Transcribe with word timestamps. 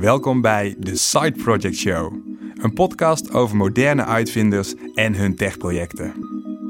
Welkom 0.00 0.40
bij 0.40 0.74
de 0.78 0.96
Side 0.96 1.32
Project 1.32 1.76
Show. 1.76 2.12
Een 2.54 2.72
podcast 2.72 3.32
over 3.32 3.56
moderne 3.56 4.04
uitvinders 4.04 4.74
en 4.94 5.14
hun 5.14 5.36
techprojecten. 5.36 6.12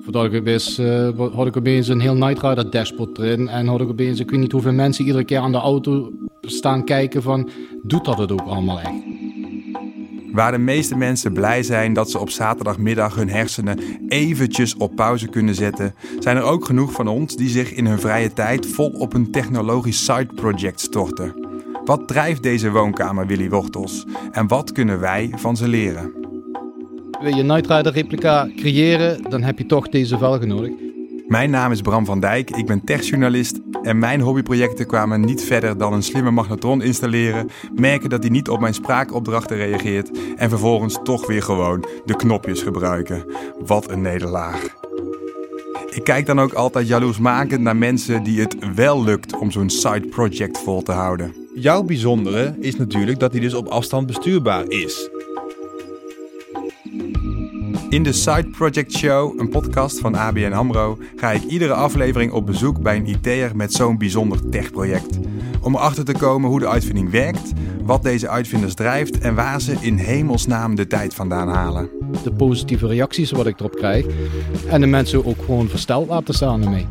Voordat 0.02 0.24
ik 0.24 0.40
opeens, 0.40 0.78
uh, 0.78 1.08
had 1.34 1.46
ik 1.46 1.56
opeens 1.56 1.88
een 1.88 2.00
heel 2.00 2.14
Night 2.14 2.42
Rider 2.42 2.70
dashboard 2.70 3.18
erin. 3.18 3.48
En 3.48 3.66
had 3.66 3.80
ik 3.80 3.88
opeens, 3.88 4.20
ik 4.20 4.30
weet 4.30 4.40
niet 4.40 4.52
hoeveel 4.52 4.72
mensen 4.72 5.04
iedere 5.04 5.24
keer 5.24 5.38
aan 5.38 5.52
de 5.52 5.58
auto 5.58 6.12
staan 6.40 6.84
kijken 6.84 7.22
van... 7.22 7.50
Doet 7.82 8.04
dat 8.04 8.18
het 8.18 8.32
ook 8.32 8.46
allemaal 8.46 8.80
echt? 8.80 9.02
Waar 10.32 10.52
de 10.52 10.58
meeste 10.58 10.96
mensen 10.96 11.32
blij 11.32 11.62
zijn 11.62 11.92
dat 11.92 12.10
ze 12.10 12.18
op 12.18 12.30
zaterdagmiddag 12.30 13.14
hun 13.14 13.30
hersenen 13.30 13.78
eventjes 14.08 14.76
op 14.76 14.96
pauze 14.96 15.28
kunnen 15.28 15.54
zetten, 15.54 15.94
zijn 16.18 16.36
er 16.36 16.42
ook 16.42 16.64
genoeg 16.64 16.92
van 16.92 17.08
ons 17.08 17.36
die 17.36 17.48
zich 17.48 17.72
in 17.72 17.86
hun 17.86 18.00
vrije 18.00 18.32
tijd 18.32 18.66
vol 18.66 18.88
op 18.88 19.14
een 19.14 19.30
technologisch 19.30 20.04
side 20.04 20.34
project 20.34 20.80
storten. 20.80 21.39
Wat 21.90 22.08
drijft 22.08 22.42
deze 22.42 22.70
woonkamer 22.70 23.26
Willy 23.26 23.48
Wortels 23.48 24.04
en 24.30 24.48
wat 24.48 24.72
kunnen 24.72 25.00
wij 25.00 25.32
van 25.36 25.56
ze 25.56 25.68
leren? 25.68 26.12
Wil 27.20 27.36
je 27.36 27.42
Night 27.42 27.66
Rider 27.66 27.92
replica 27.92 28.48
creëren, 28.56 29.22
dan 29.30 29.42
heb 29.42 29.58
je 29.58 29.66
toch 29.66 29.88
deze 29.88 30.18
velgen 30.18 30.48
nodig. 30.48 30.72
Mijn 31.26 31.50
naam 31.50 31.72
is 31.72 31.80
Bram 31.80 32.04
van 32.04 32.20
Dijk, 32.20 32.50
ik 32.50 32.66
ben 32.66 32.84
techjournalist 32.84 33.60
en 33.82 33.98
mijn 33.98 34.20
hobbyprojecten 34.20 34.86
kwamen 34.86 35.20
niet 35.20 35.44
verder 35.44 35.78
dan 35.78 35.92
een 35.92 36.02
slimme 36.02 36.30
magnetron 36.30 36.82
installeren, 36.82 37.48
merken 37.74 38.10
dat 38.10 38.22
hij 38.22 38.30
niet 38.30 38.48
op 38.48 38.60
mijn 38.60 38.74
spraakopdrachten 38.74 39.56
reageert 39.56 40.10
en 40.36 40.48
vervolgens 40.48 40.98
toch 41.02 41.26
weer 41.26 41.42
gewoon 41.42 41.84
de 42.04 42.16
knopjes 42.16 42.62
gebruiken. 42.62 43.24
Wat 43.66 43.90
een 43.90 44.00
nederlaag. 44.00 44.76
Ik 45.88 46.04
kijk 46.04 46.26
dan 46.26 46.40
ook 46.40 46.52
altijd 46.52 46.88
jaloersmakend 46.88 47.60
naar 47.60 47.76
mensen 47.76 48.22
die 48.22 48.40
het 48.40 48.74
wel 48.74 49.04
lukt 49.04 49.38
om 49.38 49.50
zo'n 49.50 49.70
side 49.70 50.06
project 50.08 50.58
vol 50.58 50.82
te 50.82 50.92
houden. 50.92 51.39
Jouw 51.60 51.82
bijzondere 51.82 52.56
is 52.60 52.76
natuurlijk 52.76 53.18
dat 53.18 53.32
hij 53.32 53.40
dus 53.40 53.54
op 53.54 53.66
afstand 53.66 54.06
bestuurbaar 54.06 54.68
is. 54.68 55.08
In 57.88 58.02
de 58.02 58.12
Side 58.12 58.48
Project 58.50 58.92
Show, 58.92 59.40
een 59.40 59.48
podcast 59.48 59.98
van 59.98 60.14
ABN 60.14 60.52
AMRO, 60.52 60.98
ga 61.16 61.30
ik 61.30 61.42
iedere 61.42 61.72
aflevering 61.72 62.32
op 62.32 62.46
bezoek 62.46 62.82
bij 62.82 62.96
een 62.96 63.06
IT'er 63.06 63.56
met 63.56 63.72
zo'n 63.72 63.98
bijzonder 63.98 64.48
techproject. 64.48 65.18
Om 65.62 65.74
erachter 65.74 66.04
te 66.04 66.12
komen 66.12 66.50
hoe 66.50 66.60
de 66.60 66.68
uitvinding 66.68 67.10
werkt, 67.10 67.52
wat 67.82 68.02
deze 68.02 68.28
uitvinders 68.28 68.74
drijft 68.74 69.18
en 69.18 69.34
waar 69.34 69.60
ze 69.60 69.76
in 69.80 69.96
hemelsnaam 69.96 70.74
de 70.74 70.86
tijd 70.86 71.14
vandaan 71.14 71.48
halen. 71.48 71.90
De 72.22 72.32
positieve 72.32 72.86
reacties 72.86 73.30
wat 73.30 73.46
ik 73.46 73.58
erop 73.58 73.74
krijg 73.74 74.06
en 74.68 74.80
de 74.80 74.86
mensen 74.86 75.26
ook 75.26 75.42
gewoon 75.44 75.68
versteld 75.68 76.08
laten 76.08 76.34
staan 76.34 76.62
ermee. 76.62 76.86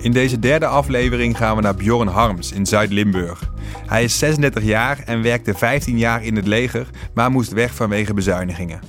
In 0.00 0.12
deze 0.12 0.38
derde 0.38 0.66
aflevering 0.66 1.36
gaan 1.36 1.56
we 1.56 1.62
naar 1.62 1.74
Bjorn 1.74 2.08
Harms 2.08 2.52
in 2.52 2.66
Zuid-Limburg. 2.66 3.50
Hij 3.86 4.04
is 4.04 4.18
36 4.18 4.62
jaar 4.62 5.02
en 5.04 5.22
werkte 5.22 5.54
15 5.54 5.98
jaar 5.98 6.24
in 6.24 6.36
het 6.36 6.46
leger, 6.46 6.86
maar 7.14 7.30
moest 7.30 7.52
weg 7.52 7.74
vanwege 7.74 8.14
bezuinigingen. 8.14 8.80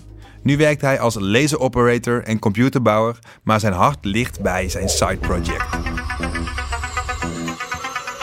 Nu 0.43 0.57
werkt 0.57 0.81
hij 0.81 0.99
als 0.99 1.17
laser 1.19 1.59
operator 1.59 2.23
en 2.23 2.39
computerbouwer, 2.39 3.19
maar 3.43 3.59
zijn 3.59 3.73
hart 3.73 4.05
ligt 4.05 4.41
bij 4.41 4.69
zijn 4.69 4.89
side 4.89 5.17
project. 5.17 5.77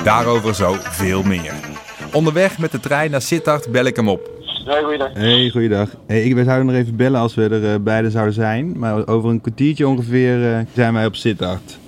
Daarover 0.05 0.55
zo 0.55 0.77
veel 0.81 1.23
meer. 1.23 1.55
Onderweg 2.13 2.59
met 2.59 2.73
de 2.73 2.81
trein 2.81 3.11
naar 3.11 3.23
Sittard 3.23 3.73
bel 3.73 3.85
ik 3.85 3.97
hem 3.97 4.09
op. 4.09 4.31
Hey, 4.65 4.83
goeiedag. 4.83 5.13
Hey, 5.13 5.51
goeiedag. 5.51 5.89
Hey, 6.07 6.35
we 6.35 6.45
zouden 6.45 6.67
nog 6.67 6.75
even 6.75 6.97
bellen 6.97 7.21
als 7.21 7.35
we 7.35 7.43
er 7.43 7.63
uh, 7.63 7.75
beide 7.81 8.11
zouden 8.11 8.35
zijn. 8.35 8.79
Maar 8.79 9.07
over 9.07 9.31
een 9.31 9.41
kwartiertje 9.41 9.89
ongeveer 9.89 10.39
uh, 10.39 10.59
zijn 10.75 10.95
wij 10.95 11.07
op 11.07 11.15
Sittard. 11.15 11.79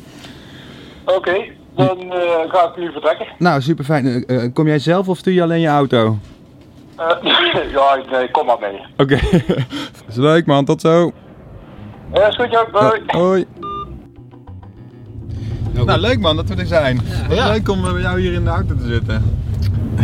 Oké, 1.09 1.17
okay, 1.17 1.53
dan 1.75 1.99
uh, 2.01 2.13
ga 2.49 2.69
ik 2.69 2.77
nu 2.77 2.93
vertrekken. 2.93 3.27
Nou, 3.39 3.61
super 3.61 3.85
fijn. 3.85 4.25
kom 4.53 4.67
jij 4.67 4.79
zelf 4.79 5.09
of 5.09 5.19
stuur 5.19 5.33
je 5.33 5.43
alleen 5.43 5.61
je 5.61 5.69
auto? 5.69 6.19
ja, 7.77 7.99
nee, 8.11 8.31
kom 8.31 8.47
maar 8.47 8.59
mee. 8.61 8.81
Oké, 8.97 9.03
okay. 9.03 9.45
is 10.09 10.17
leuk 10.17 10.47
man, 10.47 10.65
tot 10.65 10.81
zo. 10.81 11.13
Ja, 12.15 12.27
is 12.27 12.37
goed, 12.37 12.51
joh. 12.51 12.73
Hoi. 12.73 13.03
hoi. 13.07 13.47
Nou, 15.73 16.01
leuk 16.01 16.21
man 16.21 16.37
dat 16.37 16.49
we 16.49 16.55
er 16.55 16.67
zijn. 16.67 17.01
Ja, 17.29 17.35
ja. 17.35 17.49
leuk 17.49 17.69
om 17.69 17.83
bij 17.83 18.01
jou 18.01 18.21
hier 18.21 18.33
in 18.33 18.45
de 18.45 18.51
auto 18.51 18.75
te 18.77 18.87
zitten. 18.87 19.23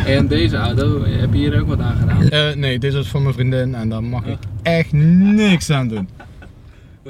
En 0.06 0.26
deze 0.26 0.56
auto, 0.56 1.04
heb 1.04 1.32
je 1.32 1.38
hier 1.38 1.60
ook 1.60 1.69
wat 1.69 1.81
aan 1.81 1.97
gedaan? 1.97 2.22
Uh, 2.22 2.54
nee, 2.54 2.78
dit 2.78 2.94
is 2.94 3.09
voor 3.09 3.22
mijn 3.22 3.34
vriendin 3.34 3.75
en 3.75 3.88
daar 3.88 4.03
mag 4.03 4.25
ik 4.25 4.38
echt 4.62 4.93
niks 4.93 5.70
aan 5.70 5.88
doen. 5.88 6.09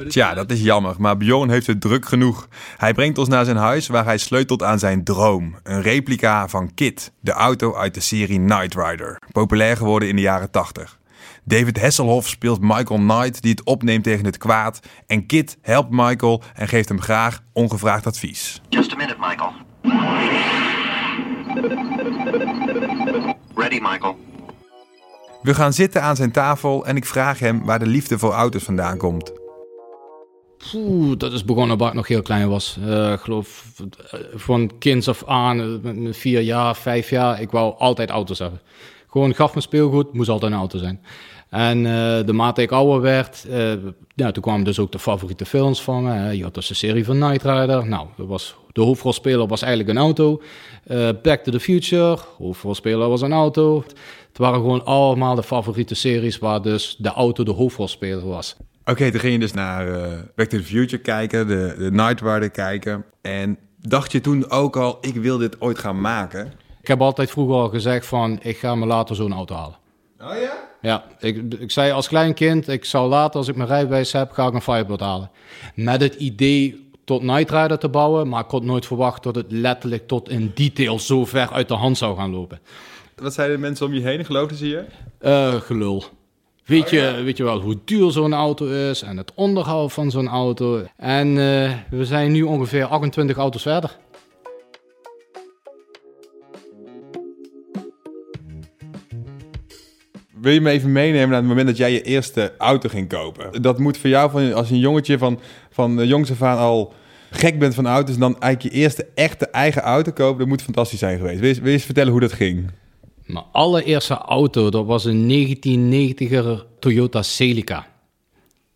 Tja, 0.09 0.35
dat 0.35 0.51
is 0.51 0.61
jammer, 0.61 0.95
maar 0.99 1.17
Bjorn 1.17 1.51
heeft 1.51 1.67
het 1.67 1.81
druk 1.81 2.07
genoeg. 2.07 2.49
Hij 2.77 2.95
brengt 2.95 3.19
ons 3.19 3.29
naar 3.29 3.45
zijn 3.45 3.57
huis 3.57 3.87
waar 3.87 4.05
hij 4.05 4.19
sleutelt 4.19 4.63
aan 4.63 4.79
zijn 4.79 5.05
droom. 5.05 5.57
Een 5.63 5.83
replica 5.83 6.49
van 6.49 6.75
Kit, 6.75 7.13
de 7.21 7.33
auto 7.33 7.75
uit 7.75 7.95
de 7.95 8.01
serie 8.01 8.39
Knight 8.39 8.75
Rider. 8.75 9.19
Populair 9.33 9.77
geworden 9.77 10.09
in 10.09 10.17
de 10.17 10.23
jaren 10.23 10.51
80. 10.51 10.99
David 11.45 11.81
Hasselhoff 11.81 12.29
speelt 12.29 12.61
Michael 12.61 13.01
Knight 13.01 13.43
die 13.43 13.51
het 13.51 13.65
opneemt 13.65 14.05
tegen 14.05 14.25
het 14.25 14.39
kwaad. 14.39 14.81
En 15.07 15.27
Kit 15.27 15.59
helpt 15.63 15.91
Michael 15.91 16.43
en 16.55 16.69
geeft 16.69 16.89
hem 16.89 17.01
graag 17.01 17.43
ongevraagd 17.53 18.07
advies. 18.07 18.61
Just 18.69 18.93
a 18.93 18.97
minute, 18.97 19.17
Michael. 19.19 19.53
Ready, 23.55 23.79
Michael. 23.81 24.19
We 25.43 25.55
gaan 25.55 25.73
zitten 25.73 26.03
aan 26.03 26.17
zijn 26.17 26.33
tafel 26.33 26.87
en 26.87 26.97
ik 26.97 27.05
vraag 27.05 27.39
hem 27.39 27.65
waar 27.65 27.79
de 27.79 27.87
liefde 27.87 28.19
voor 28.19 28.33
auto's 28.33 28.65
vandaan 28.65 28.97
komt. 28.97 29.44
Dat 31.17 31.33
is 31.33 31.45
begonnen 31.45 31.79
waar 31.79 31.89
ik 31.89 31.95
nog 31.95 32.09
heel 32.09 32.23
klein 32.23 32.49
was. 32.49 32.77
Uh, 32.81 33.13
ik 33.13 33.21
geloof 33.21 33.73
eh, 34.11 34.21
van 34.35 34.71
kinds 34.79 35.09
af 35.09 35.25
aan, 35.27 35.61
eh, 35.61 35.93
met 35.93 36.17
vier 36.17 36.41
jaar, 36.41 36.77
vijf 36.77 37.11
jaar, 37.11 37.41
ik 37.41 37.51
wou 37.51 37.75
altijd 37.79 38.11
auto's 38.11 38.39
hebben. 38.39 38.61
Gewoon 39.11 39.35
gaf 39.35 39.55
me 39.55 39.61
speelgoed, 39.61 40.13
moest 40.13 40.29
altijd 40.29 40.53
een 40.53 40.59
auto 40.59 40.79
zijn. 40.79 41.01
En 41.49 41.79
uh, 41.79 41.85
de 42.27 42.33
mate 42.33 42.63
ik 42.63 42.71
ouder 42.71 43.01
werd, 43.01 43.47
ja, 44.15 44.31
toen 44.31 44.43
kwamen 44.43 44.65
dus 44.65 44.79
ook 44.79 44.93
de 44.93 44.99
favoriete 44.99 45.47
films 45.47 45.83
van 45.83 46.03
me. 46.03 46.37
Je 46.37 46.43
had 46.43 46.55
dus 46.55 46.67
de 46.67 46.75
serie 46.75 47.05
van 47.05 47.21
Knight 47.21 47.43
Rider. 47.43 47.87
Nou, 47.87 48.07
dat 48.17 48.27
was, 48.27 48.55
de 48.73 48.81
hoofdrolspeler 48.81 49.47
was 49.47 49.63
eigenlijk 49.63 49.99
een 49.99 50.05
auto. 50.05 50.43
Back 51.23 51.43
to 51.43 51.53
the 51.53 51.61
Future, 51.61 52.19
hoofdrolspeler 52.39 53.09
was 53.09 53.21
een 53.21 53.33
auto. 53.33 53.85
Het 54.29 54.39
waren 54.39 54.61
gewoon 54.61 54.85
allemaal 54.85 55.35
de 55.35 55.43
favoriete 55.43 55.95
series 55.95 56.39
waar 56.39 56.63
dus 56.63 56.97
de 56.99 57.09
auto 57.09 57.45
de 57.45 57.53
hoofdrolspeler 57.53 58.29
was. 58.29 58.57
Oké, 58.87 59.11
toen 59.11 59.21
ging 59.21 59.33
je 59.33 59.39
dus 59.39 59.53
naar 59.53 59.89
uh, 59.89 59.97
Back 60.35 60.49
to 60.49 60.59
the 60.59 60.65
Future 60.65 61.03
kijken, 61.03 61.47
de, 61.47 61.75
de 61.79 61.91
Night 61.91 62.21
Rider 62.21 62.51
kijken. 62.51 63.05
En 63.21 63.59
dacht 63.81 64.13
je 64.13 64.21
toen 64.21 64.51
ook 64.51 64.77
al, 64.77 64.99
ik 65.01 65.15
wil 65.15 65.39
dit 65.39 65.61
ooit 65.61 65.79
gaan 65.79 66.01
maken? 66.01 66.53
Ik 66.81 66.89
heb 66.89 67.01
altijd 67.01 67.31
vroeger 67.31 67.55
al 67.55 67.69
gezegd 67.69 68.07
van, 68.07 68.39
ik 68.43 68.57
ga 68.57 68.75
me 68.75 68.87
later 68.87 69.17
zo'n 69.17 69.33
auto 69.33 69.55
halen. 69.55 69.77
Oh 70.21 70.41
ja? 70.41 70.73
Ja, 70.81 71.05
ik, 71.19 71.55
ik 71.59 71.71
zei 71.71 71.93
als 71.93 72.09
klein 72.09 72.35
kind, 72.35 72.69
ik 72.69 72.85
zou 72.85 73.09
later 73.09 73.39
als 73.39 73.49
ik 73.49 73.57
mijn 73.57 73.69
rijbewijs 73.69 74.13
heb, 74.13 74.31
ga 74.31 74.47
ik 74.47 74.55
een 74.55 74.63
Firebird 74.63 75.01
halen. 75.01 75.31
Met 75.75 76.01
het 76.01 76.15
idee 76.15 76.91
tot 77.05 77.23
Night 77.23 77.51
Rider 77.51 77.79
te 77.79 77.89
bouwen, 77.89 78.29
maar 78.29 78.45
ik 78.45 78.51
had 78.51 78.63
nooit 78.63 78.87
verwacht 78.87 79.23
dat 79.23 79.35
het 79.35 79.53
letterlijk 79.53 80.07
tot 80.07 80.29
in 80.29 80.53
detail 80.55 80.99
zo 80.99 81.25
ver 81.25 81.51
uit 81.53 81.69
de 81.69 81.75
hand 81.75 81.99
zou 81.99 82.17
gaan 82.17 82.31
lopen. 82.31 82.61
Wat 83.17 83.35
zeiden 83.35 83.57
de 83.57 83.63
mensen 83.63 83.87
om 83.87 83.95
je 83.95 84.01
heen? 84.01 84.25
Geloofden 84.25 84.57
ze 84.57 84.69
je? 84.69 84.85
Uh, 85.21 85.55
gelul. 85.55 86.05
Weet, 86.65 86.91
je, 86.91 87.21
weet 87.25 87.37
je 87.37 87.45
wel 87.45 87.61
hoe 87.61 87.79
duur 87.85 88.11
zo'n 88.11 88.33
auto 88.33 88.67
is 88.67 89.03
en 89.03 89.17
het 89.17 89.33
onderhoud 89.35 89.93
van 89.93 90.11
zo'n 90.11 90.29
auto. 90.29 90.83
En 90.97 91.29
uh, 91.29 91.73
we 91.91 92.05
zijn 92.05 92.33
nu 92.33 92.43
ongeveer 92.43 92.85
28 92.85 93.37
auto's 93.37 93.63
verder. 93.63 93.97
Wil 100.41 100.53
je 100.53 100.61
me 100.61 100.71
even 100.71 100.93
meenemen 100.93 101.29
naar 101.29 101.39
het 101.39 101.49
moment 101.49 101.67
dat 101.67 101.77
jij 101.77 101.93
je 101.93 102.03
eerste 102.03 102.53
auto 102.59 102.89
ging 102.89 103.09
kopen? 103.09 103.63
Dat 103.63 103.79
moet 103.79 103.99
voor 103.99 104.11
jou, 104.11 104.31
van, 104.31 104.53
als 104.53 104.71
een 104.71 104.79
jongetje 104.79 105.19
van, 105.19 105.41
van 105.71 106.07
jongs 106.07 106.31
af 106.31 106.43
aan 106.43 106.59
al 106.59 106.93
gek 107.31 107.59
bent 107.59 107.75
van 107.75 107.87
auto's... 107.87 108.19
dan 108.19 108.41
eigenlijk 108.41 108.75
je 108.75 108.81
eerste 108.81 109.07
echte 109.15 109.47
eigen 109.47 109.83
auto 109.83 110.13
kopen, 110.13 110.39
dat 110.39 110.49
moet 110.49 110.63
fantastisch 110.63 110.99
zijn 110.99 111.19
geweest. 111.19 111.41
Wil 111.41 111.49
je, 111.49 111.55
wil 111.55 111.67
je 111.67 111.73
eens 111.73 111.85
vertellen 111.85 112.13
hoe 112.13 112.21
dat 112.21 112.33
ging? 112.33 112.71
Mijn 113.25 113.45
allereerste 113.53 114.15
auto, 114.15 114.71
dat 114.71 114.87
was 114.87 115.05
een 115.05 115.31
1990er 115.31 116.79
Toyota 116.79 117.23
Celica. 117.23 117.87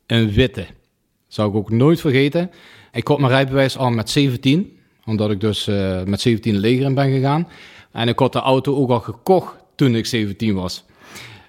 Een 0.06 0.32
witte. 0.32 0.66
Zou 1.26 1.48
ik 1.50 1.56
ook 1.56 1.70
nooit 1.70 2.00
vergeten. 2.00 2.50
Ik 2.92 3.08
had 3.08 3.18
mijn 3.18 3.32
rijbewijs 3.32 3.76
al 3.76 3.90
met 3.90 4.10
17, 4.10 4.78
omdat 5.04 5.30
ik 5.30 5.40
dus 5.40 5.68
uh, 5.68 6.02
met 6.02 6.20
17 6.20 6.56
leger 6.56 6.84
in 6.84 6.94
ben 6.94 7.10
gegaan. 7.10 7.48
En 7.92 8.08
ik 8.08 8.18
had 8.18 8.32
de 8.32 8.40
auto 8.40 8.76
ook 8.76 8.90
al 8.90 9.00
gekocht 9.00 9.54
toen 9.74 9.94
ik 9.94 10.06
17 10.06 10.54
was. 10.54 10.84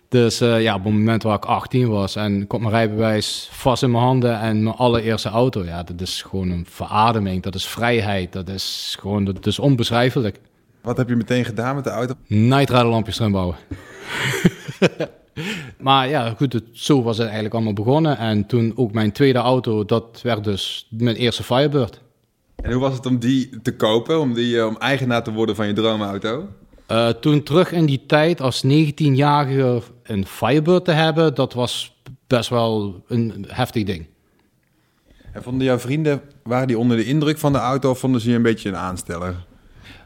Dus 0.10 0.42
uh, 0.42 0.62
ja, 0.62 0.76
op 0.76 0.84
het 0.84 0.94
moment 0.94 1.24
waar 1.24 1.36
ik 1.36 1.46
18 1.46 1.90
was 1.90 2.16
en 2.16 2.42
ik 2.42 2.52
had 2.52 2.60
mijn 2.60 2.74
rijbewijs 2.74 3.50
vast 3.52 3.84
in 3.84 3.92
mijn 3.92 4.04
handen 4.04 4.40
en 4.40 4.64
mijn 4.64 4.76
allereerste 4.76 5.30
auto, 5.30 5.64
ja, 5.64 5.84
dat 5.84 6.02
is 6.02 6.22
gewoon 6.22 6.50
een 6.50 6.66
verademing, 6.70 7.44
dat 7.44 7.56
is 7.56 7.68
vrijheid, 7.68 8.34
dat 8.34 8.50
is 8.50 8.96
gewoon, 9.00 9.24
dat 9.24 9.46
is 9.46 9.60
onbeschrijfelijk. 9.60 10.40
Wat 10.82 10.98
heb 10.98 11.10
je 11.10 11.16
meteen 11.16 11.46
gedaan 11.46 11.76
met 11.76 11.84
de 11.84 11.90
auto? 11.90 12.14
Night 12.28 12.70
lampjes 12.70 13.20
erin 13.20 13.32
bouwen. 13.32 13.56
maar 15.78 16.10
ja, 16.10 16.30
goed, 16.38 16.54
het, 16.54 16.64
zo 16.72 17.04
was 17.04 17.16
het 17.16 17.26
eigenlijk 17.26 17.56
allemaal 17.56 17.74
begonnen. 17.74 18.18
En 18.18 18.46
toen 18.46 18.74
ook 18.76 18.92
mijn 18.94 19.12
tweede 19.12 19.40
auto, 19.40 19.86
dat 19.86 20.20
werd 20.24 20.44
dus 20.44 20.88
mijn 20.90 21.16
eerste 21.16 21.44
Firebird. 21.44 22.02
En 22.56 22.72
hoe 22.72 22.82
was 22.82 22.94
het 22.94 23.06
om 23.06 23.20
die 23.20 23.62
te 23.62 23.76
kopen, 23.76 24.20
om, 24.20 24.34
die, 24.34 24.60
eh, 24.60 24.66
om 24.66 24.78
eigenaar 24.78 25.24
te 25.24 25.32
worden 25.32 25.56
van 25.56 25.68
je 25.68 25.74
droomauto? 25.74 26.48
Eh, 26.88 27.10
toen 27.10 27.44
terug 27.44 27.72
in 27.72 27.86
die 27.86 28.06
tijd 28.06 28.42
als 28.42 28.64
19-jarige 28.64 29.82
een 30.04 30.26
Firebird 30.26 30.86
te 30.86 30.92
hebben, 30.92 31.36
dat 31.36 31.54
was 31.54 32.02
best 32.28 32.50
wel 32.50 33.04
een 33.08 33.46
heftig 33.48 33.84
ding. 33.84 34.08
En 35.32 35.44
vonden 35.44 35.66
jouw 35.66 35.80
vrienden, 35.80 36.22
waren 36.44 36.68
die 36.68 36.78
onder 36.78 36.98
de 36.98 37.06
indruk 37.06 37.38
van 37.38 37.52
de 37.52 37.58
auto 37.58 37.90
of 37.90 38.00
vonden 38.00 38.22
ze 38.22 38.30
je 38.30 38.36
een 38.36 38.42
beetje 38.42 38.70
een 38.70 38.76
aansteller? 38.76 39.48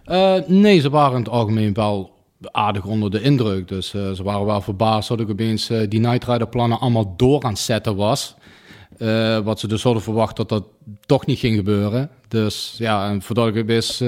Uh, 0.08 0.36
nee, 0.48 0.80
ze 0.80 0.90
waren 0.90 1.18
in 1.18 1.24
het 1.24 1.32
algemeen 1.32 1.74
wel 1.74 2.12
aardig 2.52 2.86
onder 2.86 3.12
de 3.12 3.22
indruk. 3.22 3.68
Dus 3.68 3.94
uh, 3.94 4.12
ze 4.12 4.24
waren 4.24 4.46
wel 4.46 4.62
verbaasd 4.62 5.10
dat 5.10 5.20
ik 5.20 5.30
opeens 5.30 5.70
uh, 5.70 5.82
die 5.90 6.00
Night 6.00 6.26
Rider 6.26 6.48
plannen 6.48 6.80
allemaal 6.80 7.14
door 7.18 7.44
aan 7.44 7.52
het 7.52 7.60
zetten 7.60 7.96
was. 7.96 8.36
wat 9.44 9.60
ze 9.60 9.68
dus 9.68 9.84
hadden 9.84 10.04
verwacht 10.04 10.36
dat 10.36 10.50
dat 10.50 10.64
toch 11.06 11.26
niet 11.26 11.40
ging 11.40 11.56
gebeuren. 11.56 12.10
Dus 12.28 12.76
ja, 12.78 13.10
en 13.10 13.22
voordat 13.22 13.48
ik 13.48 13.58
opeens, 13.58 14.04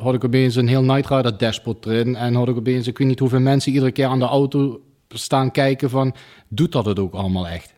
had 0.00 0.14
ik 0.14 0.24
opeens 0.24 0.56
een 0.56 0.68
heel 0.68 0.82
Night 0.82 1.08
Rider 1.08 1.38
dashboard 1.38 1.86
erin. 1.86 2.16
En 2.16 2.34
had 2.34 2.48
ik 2.48 2.56
opeens, 2.56 2.86
ik 2.86 2.98
weet 2.98 3.08
niet 3.08 3.18
hoeveel 3.18 3.40
mensen 3.40 3.72
iedere 3.72 3.92
keer 3.92 4.06
aan 4.06 4.18
de 4.18 4.24
auto 4.24 4.80
staan 5.08 5.50
kijken 5.50 5.90
van, 5.90 6.14
doet 6.48 6.72
dat 6.72 6.84
het 6.84 6.98
ook 6.98 7.14
allemaal 7.14 7.48
echt? 7.48 7.76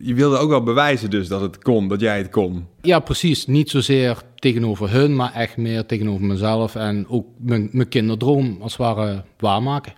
je 0.00 0.14
wilde 0.14 0.36
ook 0.36 0.48
wel 0.48 0.62
bewijzen 0.62 1.10
dus 1.10 1.28
dat 1.28 1.40
het 1.40 1.62
kon, 1.62 1.88
dat 1.88 2.00
jij 2.00 2.18
het 2.18 2.30
kon. 2.30 2.66
Ja, 2.82 2.98
precies. 2.98 3.46
Niet 3.46 3.70
zozeer 3.70 4.22
tegenover 4.44 4.90
hun, 4.90 5.16
maar 5.16 5.32
echt 5.32 5.56
meer 5.56 5.86
tegenover 5.86 6.24
mezelf 6.24 6.74
en 6.74 7.08
ook 7.08 7.26
mijn, 7.38 7.68
mijn 7.72 7.88
kinderdroom 7.88 8.58
als 8.60 8.72
het 8.72 8.80
ware 8.80 9.24
waarmaken. 9.38 9.92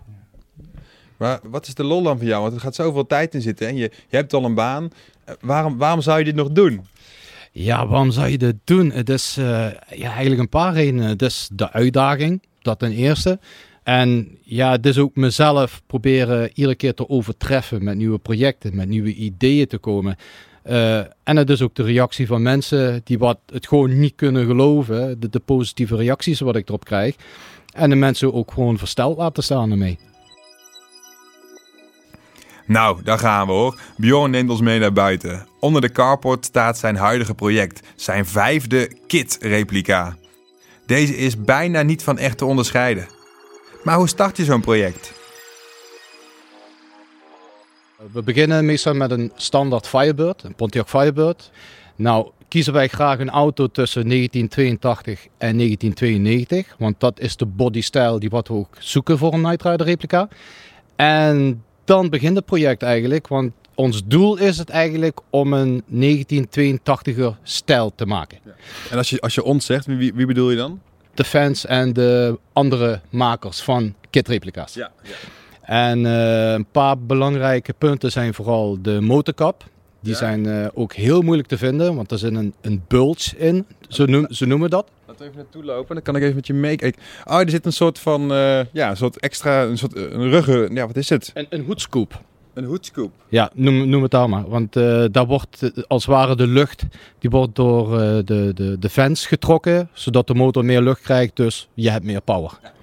Maar 1.17 1.41
wat 1.43 1.67
is 1.67 1.75
de 1.75 1.85
lol 1.85 2.03
dan 2.03 2.19
van 2.19 2.27
jou? 2.27 2.43
Want 2.43 2.55
er 2.55 2.61
gaat 2.61 2.75
zoveel 2.75 3.07
tijd 3.07 3.35
in 3.35 3.41
zitten 3.43 3.69
en 3.69 3.77
je, 3.77 3.91
je 4.09 4.17
hebt 4.17 4.33
al 4.33 4.45
een 4.45 4.55
baan. 4.55 4.91
Eh, 5.25 5.35
waarom, 5.41 5.79
waarom 5.79 6.01
zou 6.01 6.19
je 6.19 6.25
dit 6.25 6.35
nog 6.35 6.51
doen? 6.51 6.87
Ja, 7.53 7.87
waarom 7.87 8.11
zou 8.11 8.29
je 8.29 8.39
dit 8.39 8.57
doen? 8.65 8.91
Het 8.91 9.09
is 9.09 9.37
uh, 9.39 9.47
ja, 9.91 10.11
eigenlijk 10.11 10.41
een 10.41 10.49
paar 10.49 10.75
redenen. 10.75 11.09
Het 11.09 11.23
is 11.23 11.49
de 11.53 11.73
uitdaging, 11.73 12.43
dat 12.63 12.79
ten 12.79 12.93
eerste. 12.93 13.39
En 13.83 14.39
ja, 14.43 14.77
dus 14.77 14.99
ook 14.99 15.17
mezelf 15.17 15.83
proberen 15.87 16.51
iedere 16.55 16.75
keer 16.75 16.95
te 16.95 17.09
overtreffen 17.09 17.85
met 17.85 17.97
nieuwe 17.97 18.19
projecten, 18.19 18.77
met 18.77 18.89
nieuwe 18.89 19.15
ideeën 19.15 19.67
te 19.67 19.79
komen. 19.79 20.17
Uh, 20.69 20.99
en 20.99 21.37
het 21.37 21.51
is 21.51 21.63
ook 21.63 21.75
de 21.75 21.83
reactie 21.83 22.27
van 22.27 22.43
mensen 22.43 23.01
die 23.05 23.19
wat 23.19 23.39
het 23.53 23.69
gewoon 23.69 23.99
niet 23.99 24.15
kunnen 24.17 24.47
geloven, 24.47 25.21
de, 25.21 25.29
de, 25.29 25.41
positieve 25.41 25.97
reacties 25.97 26.41
wat 26.41 26.57
ik 26.57 26.69
erop 26.69 26.85
krijg. 26.85 27.15
En 27.73 27.91
de 27.91 27.97
mensen 27.97 28.35
ook 28.35 28.53
gewoon 28.53 28.79
versteld 28.79 29.17
laten 29.17 29.43
staan 29.43 29.71
ermee. 29.71 29.99
Nou, 32.67 33.03
daar 33.03 33.19
gaan 33.19 33.47
we 33.47 33.53
hoor. 33.53 33.81
Bjorn 33.97 34.31
neemt 34.31 34.51
ons 34.51 34.61
mee 34.61 34.79
naar 34.79 34.93
buiten. 34.93 35.47
Onder 35.61 35.81
de 35.81 35.93
carport 35.93 36.45
staat 36.45 36.79
zijn 36.79 36.97
huidige 36.97 37.35
project, 37.35 37.81
zijn 37.97 38.27
vijfde 38.27 38.91
kit-replica. 39.07 40.17
Deze 40.87 41.17
is 41.17 41.41
bijna 41.41 41.83
niet 41.83 42.03
van 42.03 42.19
echt 42.19 42.39
te 42.39 42.45
onderscheiden. 42.45 43.09
Maar 43.85 43.97
hoe 43.97 44.09
start 44.09 44.37
je 44.37 44.45
zo'n 44.45 44.61
project? 44.61 45.16
We 48.13 48.23
beginnen 48.23 48.65
meestal 48.65 48.95
met 48.95 49.11
een 49.11 49.33
standaard 49.37 49.89
Firebird, 49.89 50.43
een 50.43 50.55
Pontiac 50.55 50.89
Firebird. 50.89 51.51
Nou, 51.97 52.31
kiezen 52.49 52.73
wij 52.73 52.89
graag 52.89 53.19
een 53.19 53.31
auto 53.31 53.67
tussen 53.67 54.09
1982 54.09 55.27
en 55.39 55.57
1992, 55.57 56.75
want 56.79 57.01
dat 57.01 57.21
is 57.21 57.37
de 57.37 57.47
bodystyle 57.47 58.21
die 58.21 58.31
wat 58.31 58.49
we 58.49 58.55
ook 58.55 58.77
zoeken 58.79 59.19
voor 59.19 59.33
een 59.33 59.41
Night 59.41 59.63
Rider 59.63 59.87
replica. 59.87 60.29
En 60.97 61.65
dan 61.85 62.11
begint 62.11 62.37
het 62.37 62.45
project 62.45 62.83
eigenlijk, 62.83 63.29
want 63.29 63.53
ons 63.75 64.03
doel 64.07 64.37
is 64.37 64.59
het 64.59 64.69
eigenlijk 64.69 65.21
om 65.31 65.53
een 65.53 65.83
1982er 65.93 67.41
stijl 67.43 67.93
te 67.95 68.07
maken. 68.07 68.39
Ja. 68.45 68.55
En 68.91 68.97
als 68.97 69.11
je, 69.11 69.21
als 69.21 69.35
je 69.35 69.43
ons 69.43 69.67
zegt, 69.67 69.87
wie, 69.87 70.15
wie 70.15 70.27
bedoel 70.27 70.51
je 70.51 70.57
dan? 70.57 70.81
de 71.17 71.25
fans 71.25 71.67
en 71.67 71.93
de 71.93 72.39
andere 72.53 73.01
makers 73.11 73.61
van 73.61 73.95
kitreplica's. 74.11 74.75
Ja, 74.75 74.93
ja. 75.03 75.15
En 75.67 76.05
uh, 76.05 76.53
een 76.53 76.67
paar 76.71 76.99
belangrijke 76.99 77.75
punten 77.79 78.11
zijn 78.11 78.35
vooral 78.35 78.79
de 78.83 79.01
motorkap. 79.01 79.65
Die 80.01 80.15
zijn 80.15 80.45
uh, 80.45 80.67
ook 80.75 80.93
heel 80.93 81.23
moeilijk 81.23 81.49
te 81.49 81.59
vinden, 81.59 81.95
want 81.95 82.11
er 82.11 82.19
zit 82.19 82.35
een, 82.35 82.55
een 82.61 82.83
bulge 82.89 83.37
in. 83.37 83.67
Zo, 83.89 84.05
noem, 84.05 84.27
zo 84.31 84.47
noemen 84.47 84.69
we 84.69 84.75
dat. 84.75 84.91
Laten 85.07 85.23
we 85.23 85.31
even 85.31 85.37
naartoe 85.37 85.65
lopen, 85.65 85.95
dan 85.95 86.05
kan 86.05 86.17
ik 86.17 86.23
even 86.23 86.35
met 86.35 86.47
je 86.47 86.55
meekijken. 86.55 87.03
Oh, 87.25 87.41
er 87.41 87.51
zit 87.51 87.67
een 87.67 87.73
soort 87.73 87.99
van, 87.99 88.33
uh, 88.33 88.61
ja, 88.73 88.91
een 88.91 88.97
soort 88.97 89.21
extra, 89.21 89.63
een 89.63 89.79
soort 89.79 89.97
een 89.97 90.31
ruggen, 90.31 90.75
ja, 90.75 90.87
wat 90.87 90.97
is 90.97 91.09
het? 91.09 91.31
Een, 91.35 91.47
een 91.49 91.65
hoedscoop. 91.65 92.21
Een 92.55 92.65
hoedscoop? 92.65 93.13
Ja, 93.29 93.51
noem, 93.55 93.89
noem 93.89 94.03
het 94.03 94.11
daar 94.11 94.29
maar. 94.29 94.49
Want 94.49 94.77
uh, 94.77 95.05
daar 95.11 95.27
wordt 95.27 95.73
als 95.87 96.07
het 96.07 96.15
ware 96.15 96.37
de 96.37 96.47
lucht 96.47 96.85
die 97.19 97.31
wordt 97.31 97.55
door 97.55 97.99
de, 98.25 98.53
de, 98.55 98.77
de 98.79 98.89
fans 98.89 99.27
getrokken, 99.27 99.89
zodat 99.93 100.27
de 100.27 100.35
motor 100.35 100.65
meer 100.65 100.83
lucht 100.83 101.01
krijgt, 101.01 101.37
dus 101.37 101.69
je 101.75 101.91
hebt 101.91 102.05
meer 102.05 102.21
power. 102.21 102.51
Ja. 102.63 102.75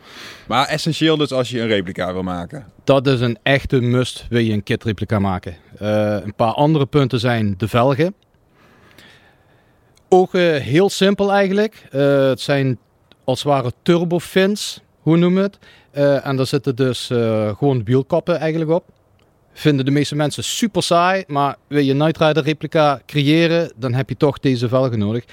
Maar 0.48 0.68
essentieel 0.68 1.18
dus 1.18 1.31
als 1.31 1.50
je 1.50 1.62
een 1.62 1.68
replica 1.68 2.13
wil 2.13 2.24
maken? 2.24 2.65
Dat 2.83 3.07
is 3.07 3.19
een 3.19 3.38
echte 3.44 3.80
must, 3.81 4.25
wil 4.30 4.39
je 4.42 4.54
een 4.54 4.63
kit 4.63 4.83
replica 4.83 5.19
maken. 5.19 5.56
een 5.77 6.36
paar 6.36 6.54
andere 6.54 6.86
punten 6.86 7.19
zijn 7.19 7.54
de 7.57 7.68
velgen. 7.68 8.15
Ook 10.10 10.33
heel 10.33 10.89
simpel 10.89 11.31
eigenlijk. 11.31 11.88
het 11.92 12.42
zijn 12.42 12.77
als 13.24 13.44
het 13.44 13.48
ware 13.51 13.71
turbofins, 13.81 14.81
hoe 15.00 15.18
noemen 15.18 15.44
we 15.44 15.50
het? 15.50 16.24
en 16.24 16.36
daar 16.36 16.45
zitten 16.45 16.75
dus 16.75 17.06
gewoon 17.57 17.83
wielkappen 17.83 18.39
eigenlijk 18.39 18.71
op 18.71 18.83
vinden 19.54 19.86
de 19.86 19.92
meeste 19.92 20.16
mensen 20.16 20.44
super 20.44 20.84
saai. 20.84 21.24
Maar 21.28 21.56
wil 21.68 21.84
je 21.84 21.94
Night 21.94 22.18
Rider 22.18 22.44
replica 22.44 23.02
creëren, 23.06 23.72
dan 23.76 23.94
heb 23.94 24.10
je 24.10 24.18
toch 24.18 24.40
deze 24.40 24.68
velgen 24.68 25.00
nodig. 25.00 25.24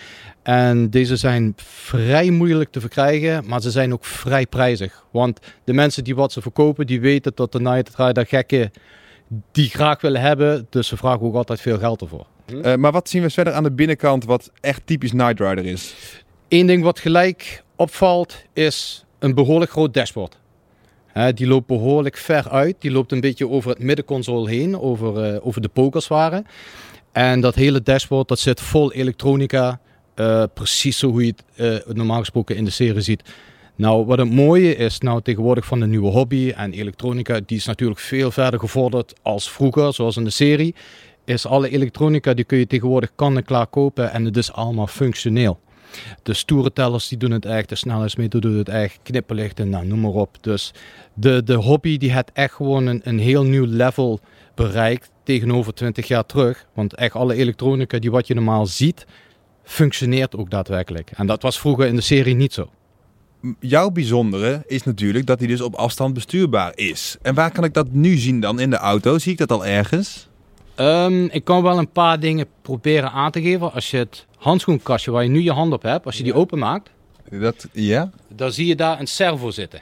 En 0.43 0.91
deze 0.91 1.17
zijn 1.17 1.53
vrij 1.57 2.31
moeilijk 2.31 2.71
te 2.71 2.81
verkrijgen, 2.81 3.47
maar 3.47 3.61
ze 3.61 3.71
zijn 3.71 3.93
ook 3.93 4.05
vrij 4.05 4.47
prijzig. 4.47 5.05
Want 5.11 5.41
de 5.65 5.73
mensen 5.73 6.05
die 6.05 6.15
wat 6.15 6.33
ze 6.33 6.43
verkopen, 6.43 6.87
die 6.87 7.01
weten 7.01 7.33
dat 7.35 7.53
de 7.53 7.61
Night 7.61 7.97
Rider 7.97 8.27
gekken 8.27 8.71
die 9.53 9.69
graag 9.69 10.01
willen 10.01 10.21
hebben. 10.21 10.67
Dus 10.71 10.89
ze 10.89 10.97
vragen 10.97 11.21
ook 11.21 11.35
altijd 11.35 11.61
veel 11.61 11.79
geld 11.79 12.01
ervoor. 12.01 12.27
Uh, 12.47 12.75
maar 12.75 12.93
wat 12.93 13.09
zien 13.09 13.23
we 13.23 13.31
verder 13.31 13.53
aan 13.53 13.63
de 13.63 13.73
binnenkant 13.73 14.25
wat 14.25 14.51
echt 14.61 14.83
typisch 14.85 15.13
Night 15.13 15.41
Rider 15.41 15.67
is? 15.67 15.95
Eén 16.49 16.67
ding 16.67 16.83
wat 16.83 16.99
gelijk 16.99 17.63
opvalt 17.77 18.43
is 18.53 19.05
een 19.19 19.35
behoorlijk 19.35 19.71
groot 19.71 19.95
dashboard 19.95 20.39
die 21.35 21.47
loopt 21.47 21.67
behoorlijk 21.67 22.17
ver 22.17 22.49
uit. 22.49 22.77
Die 22.79 22.91
loopt 22.91 23.13
een 23.13 23.21
beetje 23.21 23.49
over 23.49 23.71
het 23.71 23.79
middenconsole 23.79 24.51
heen, 24.51 24.81
over, 24.81 25.35
uh, 25.35 25.47
over 25.47 25.61
de 25.61 25.69
pokerswaren. 25.69 26.47
En 27.13 27.41
dat 27.41 27.55
hele 27.55 27.83
dashboard 27.83 28.29
dat 28.29 28.39
zit 28.39 28.61
vol 28.61 28.93
elektronica. 28.93 29.81
Uh, 30.17 30.45
precies 30.55 30.99
zo 30.99 31.11
hoe 31.11 31.27
je 31.27 31.35
het 31.57 31.87
uh, 31.89 31.95
normaal 31.95 32.19
gesproken 32.19 32.57
in 32.57 32.65
de 32.65 32.71
serie 32.71 33.01
ziet. 33.01 33.23
Nou, 33.77 34.05
wat 34.05 34.19
het 34.19 34.31
mooie 34.31 34.77
is 34.77 34.99
nou 34.99 35.23
tegenwoordig 35.23 35.67
van 35.67 35.81
de 35.81 35.87
nieuwe 35.87 36.11
hobby 36.11 36.53
en 36.57 36.73
elektronica, 36.73 37.41
die 37.47 37.57
is 37.57 37.67
natuurlijk 37.67 38.01
veel 38.01 38.31
verder 38.31 38.61
gevorderd 38.61 39.13
als 39.23 39.51
vroeger, 39.51 39.95
zoals 39.95 40.17
in 40.17 40.25
de 40.25 40.31
serie. 40.31 40.75
Is 41.25 41.47
alle 41.47 41.69
elektronica 41.69 42.35
die 42.35 42.45
kun 42.45 42.59
je 42.59 42.67
tegenwoordig 42.67 43.13
kan 43.15 43.37
en 43.37 43.45
klaar 43.45 43.67
kopen 43.67 44.13
en 44.13 44.25
het 44.25 44.37
is 44.37 44.53
allemaal 44.53 44.87
functioneel. 44.87 45.61
De 46.23 46.35
stoere 46.35 46.73
tellers 46.73 47.09
die 47.09 47.19
doen 47.19 47.31
het 47.31 47.45
echt, 47.45 47.69
de 47.69 47.75
snelheidsmeter 47.75 48.41
doet 48.41 48.57
het 48.57 48.69
echt, 48.69 48.99
knipperlichten, 49.03 49.69
nou, 49.69 49.87
noem 49.87 50.01
maar 50.01 50.11
op. 50.11 50.37
Dus 50.41 50.73
de, 51.15 51.43
de 51.43 51.55
hobby 51.55 51.99
die 51.99 52.13
heeft 52.13 52.31
echt 52.33 52.55
gewoon 52.55 52.87
een, 52.87 53.01
een 53.05 53.19
heel 53.19 53.45
nieuw 53.45 53.67
level 53.69 54.21
bereikt 54.55 55.11
tegenover 55.23 55.75
20 55.75 56.09
jaar 56.09 56.27
terug. 56.27 56.67
Want 56.75 56.95
echt 56.95 57.15
alle 57.15 57.35
elektronica 57.35 57.99
die 57.99 58.11
wat 58.11 58.27
je 58.27 58.35
normaal 58.35 58.67
ziet, 58.67 59.07
functioneert 59.65 60.37
ook 60.37 60.51
daadwerkelijk. 60.51 61.11
En 61.11 61.27
dat 61.27 61.43
was 61.43 61.59
vroeger 61.61 61.87
in 61.87 61.97
de 61.97 62.03
serie 62.03 62.35
niet 62.35 62.53
zo. 62.53 62.71
Jouw 63.61 63.91
bijzondere 63.91 64.63
is 64.67 64.83
natuurlijk 64.83 65.27
dat 65.27 65.39
hij 65.39 65.49
dus 65.49 65.61
op 65.61 65.75
afstand 65.75 66.15
bestuurbaar 66.15 66.73
is. 66.75 67.17
En 67.23 67.35
waar 67.35 67.51
kan 67.51 67.65
ik 67.65 67.75
dat 67.75 67.93
nu 67.93 68.17
zien 68.17 68.41
dan 68.41 68.61
in 68.61 68.71
de 68.71 68.77
auto? 68.77 69.19
Zie 69.19 69.33
ik 69.33 69.39
dat 69.39 69.53
al 69.53 69.67
ergens? 69.67 70.30
Um, 70.81 71.25
ik 71.31 71.45
kan 71.45 71.63
wel 71.63 71.79
een 71.79 71.91
paar 71.91 72.21
dingen 72.21 72.47
proberen 72.63 73.11
aan 73.11 73.31
te 73.31 73.43
geven. 73.43 73.73
Als 73.73 73.91
je 73.91 73.97
het 73.97 74.27
handschoenkastje 74.37 75.11
waar 75.11 75.23
je 75.23 75.29
nu 75.29 75.43
je 75.43 75.53
hand 75.53 75.73
op 75.73 75.83
hebt, 75.83 76.07
als 76.07 76.17
je 76.17 76.23
die 76.23 76.35
openmaakt, 76.35 76.91
dat, 77.31 77.69
ja? 77.73 78.11
dan 78.29 78.53
zie 78.53 78.67
je 78.67 78.77
daar 78.77 79.01
een 79.01 79.07
servo 79.07 79.51
zitten. 79.51 79.81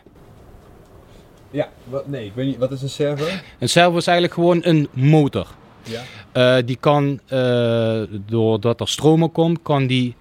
Ja, 1.50 1.69
wat, 1.85 2.07
nee, 2.07 2.26
ik 2.26 2.33
weet 2.35 2.47
niet, 2.47 2.57
wat 2.57 2.71
is 2.71 2.83
een 2.83 2.88
servo? 2.88 3.25
Een 3.59 3.69
servo 3.69 3.97
is 3.97 4.07
eigenlijk 4.07 4.35
gewoon 4.35 4.61
een 4.62 4.88
motor. 4.93 5.47
Ja. 5.83 6.02
Uh, 6.59 6.67
die 6.67 6.76
kan, 6.81 7.21
uh, 7.33 8.02
doordat 8.26 8.81
er 8.81 8.88
stroom 8.88 9.23
op 9.23 9.33
komt, 9.33 9.62
kan 9.62 9.87
die 9.87 10.14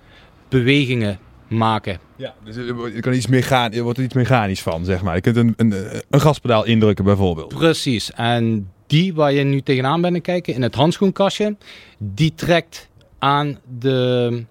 bewegingen 0.50 1.20
maken. 1.48 2.00
Ja, 2.16 2.34
dus 2.44 2.56
er, 2.56 3.02
kan 3.02 3.14
iets 3.14 3.28
mechanisch, 3.28 3.78
er 3.78 3.84
wordt 3.84 3.98
er 3.98 4.04
iets 4.04 4.14
mechanisch 4.14 4.62
van, 4.62 4.86
zeg 4.86 5.02
maar. 5.02 5.16
Je 5.16 5.22
kunt 5.22 5.36
een, 5.36 5.54
een, 5.58 5.74
een 6.10 6.22
gaspedaal 6.22 6.66
indrukken 6.66 7.06
bijvoorbeeld. 7.06 7.54
Precies, 7.54 8.12
en 8.12 8.72
die 8.88 9.14
waar 9.14 9.32
je 9.32 9.44
nu 9.44 9.62
tegenaan 9.62 10.02
bent 10.02 10.22
kijken, 10.22 10.54
in 10.54 10.62
het 10.62 10.76
handschoenkastje, 10.76 11.56
die 11.98 12.34
trekt 12.36 12.90
aan 13.20 13.60
de, 13.80 14.44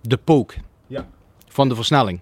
de 0.00 0.16
pook 0.16 0.54
ja. 0.86 1.06
van 1.48 1.68
de 1.68 1.74
versnelling. 1.74 2.20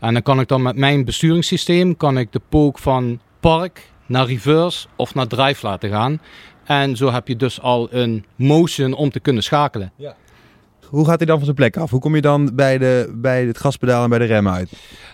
En 0.00 0.12
dan 0.12 0.22
kan 0.22 0.40
ik 0.40 0.48
dan 0.48 0.62
met 0.62 0.76
mijn 0.76 1.04
besturingssysteem 1.04 1.96
kan 1.96 2.18
ik 2.18 2.32
de 2.32 2.40
pook 2.48 2.78
van 2.78 3.20
park 3.40 3.90
naar 4.06 4.26
reverse 4.26 4.88
of 4.96 5.14
naar 5.14 5.26
drive 5.26 5.66
laten 5.66 5.90
gaan. 5.90 6.20
En 6.64 6.96
zo 6.96 7.10
heb 7.10 7.28
je 7.28 7.36
dus 7.36 7.60
al 7.60 7.88
een 7.90 8.24
motion 8.36 8.92
om 8.92 9.10
te 9.10 9.20
kunnen 9.20 9.42
schakelen. 9.42 9.92
Ja. 9.96 10.16
Hoe 10.94 11.06
gaat 11.06 11.18
hij 11.18 11.26
dan 11.26 11.36
van 11.36 11.44
zijn 11.44 11.56
plek 11.56 11.76
af? 11.76 11.90
Hoe 11.90 12.00
kom 12.00 12.14
je 12.14 12.20
dan 12.20 12.50
bij, 12.54 12.78
de, 12.78 13.12
bij 13.14 13.44
het 13.44 13.58
gaspedaal 13.58 14.02
en 14.02 14.08
bij 14.08 14.18
de 14.18 14.24
rem 14.24 14.48
uit? 14.48 14.72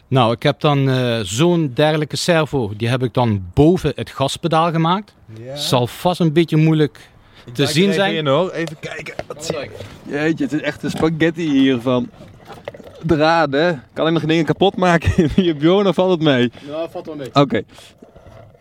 Nou, 0.09 0.33
ik 0.33 0.43
heb 0.43 0.61
dan 0.61 0.89
eh, 0.89 1.21
zo'n 1.23 1.71
dergelijke 1.75 2.17
servo. 2.17 2.73
Die 2.77 2.89
heb 2.89 3.03
ik 3.03 3.15
dan 3.15 3.45
boven 3.55 3.93
het 3.95 4.11
gaspedaal 4.11 4.71
gemaakt. 4.71 5.15
Zal 5.55 5.87
vast 5.87 6.21
een 6.21 6.33
beetje 6.33 6.57
moeilijk 6.57 7.09
te 7.53 7.67
zien 7.67 7.93
zijn. 7.93 8.15
In, 8.15 8.27
hoor. 8.27 8.51
Even 8.51 8.79
kijken. 8.81 9.15
Wat 9.27 9.47
zie 9.47 9.57
ik? 9.57 9.71
Jeetje, 10.09 10.45
het 10.45 10.53
is 10.53 10.61
echt 10.61 10.83
een 10.83 10.91
spaghetti 10.91 11.51
hier 11.51 11.81
van 11.81 12.11
draden. 13.07 13.83
Kan 13.93 14.07
ik 14.07 14.13
nog 14.13 14.25
dingen 14.25 14.45
kapot 14.45 14.77
maken? 14.77 15.31
Hier 15.35 15.57
Bjorn 15.57 15.87
of 15.87 15.95
valt 15.95 16.11
het 16.11 16.21
mee? 16.21 16.53
Ja, 16.69 16.89
valt 16.89 17.07
wel 17.07 17.17
mee. 17.17 17.35
Oké. 17.35 17.63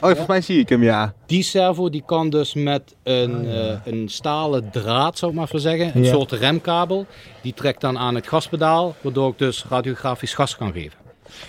Oh, 0.01 0.05
volgens 0.05 0.27
mij 0.27 0.41
zie 0.41 0.59
ik 0.59 0.69
hem, 0.69 0.83
ja. 0.83 1.13
Die 1.25 1.43
servo 1.43 1.89
die 1.89 2.03
kan 2.05 2.29
dus 2.29 2.53
met 2.53 2.95
een, 3.03 3.45
eh, 3.45 3.75
een 3.85 4.09
stalen 4.09 4.69
draad, 4.71 5.17
zou 5.17 5.31
ik 5.31 5.37
maar 5.37 5.49
zeggen, 5.53 5.91
een 5.95 6.03
Ja. 6.03 6.11
soort 6.11 6.31
remkabel. 6.31 7.05
Die 7.41 7.53
trekt 7.53 7.81
dan 7.81 7.97
aan 7.97 8.15
het 8.15 8.27
gaspedaal, 8.27 8.95
waardoor 9.01 9.29
ik 9.31 9.37
dus 9.37 9.65
radiografisch 9.69 10.33
gas 10.33 10.55
kan 10.57 10.71
geven. 10.71 10.97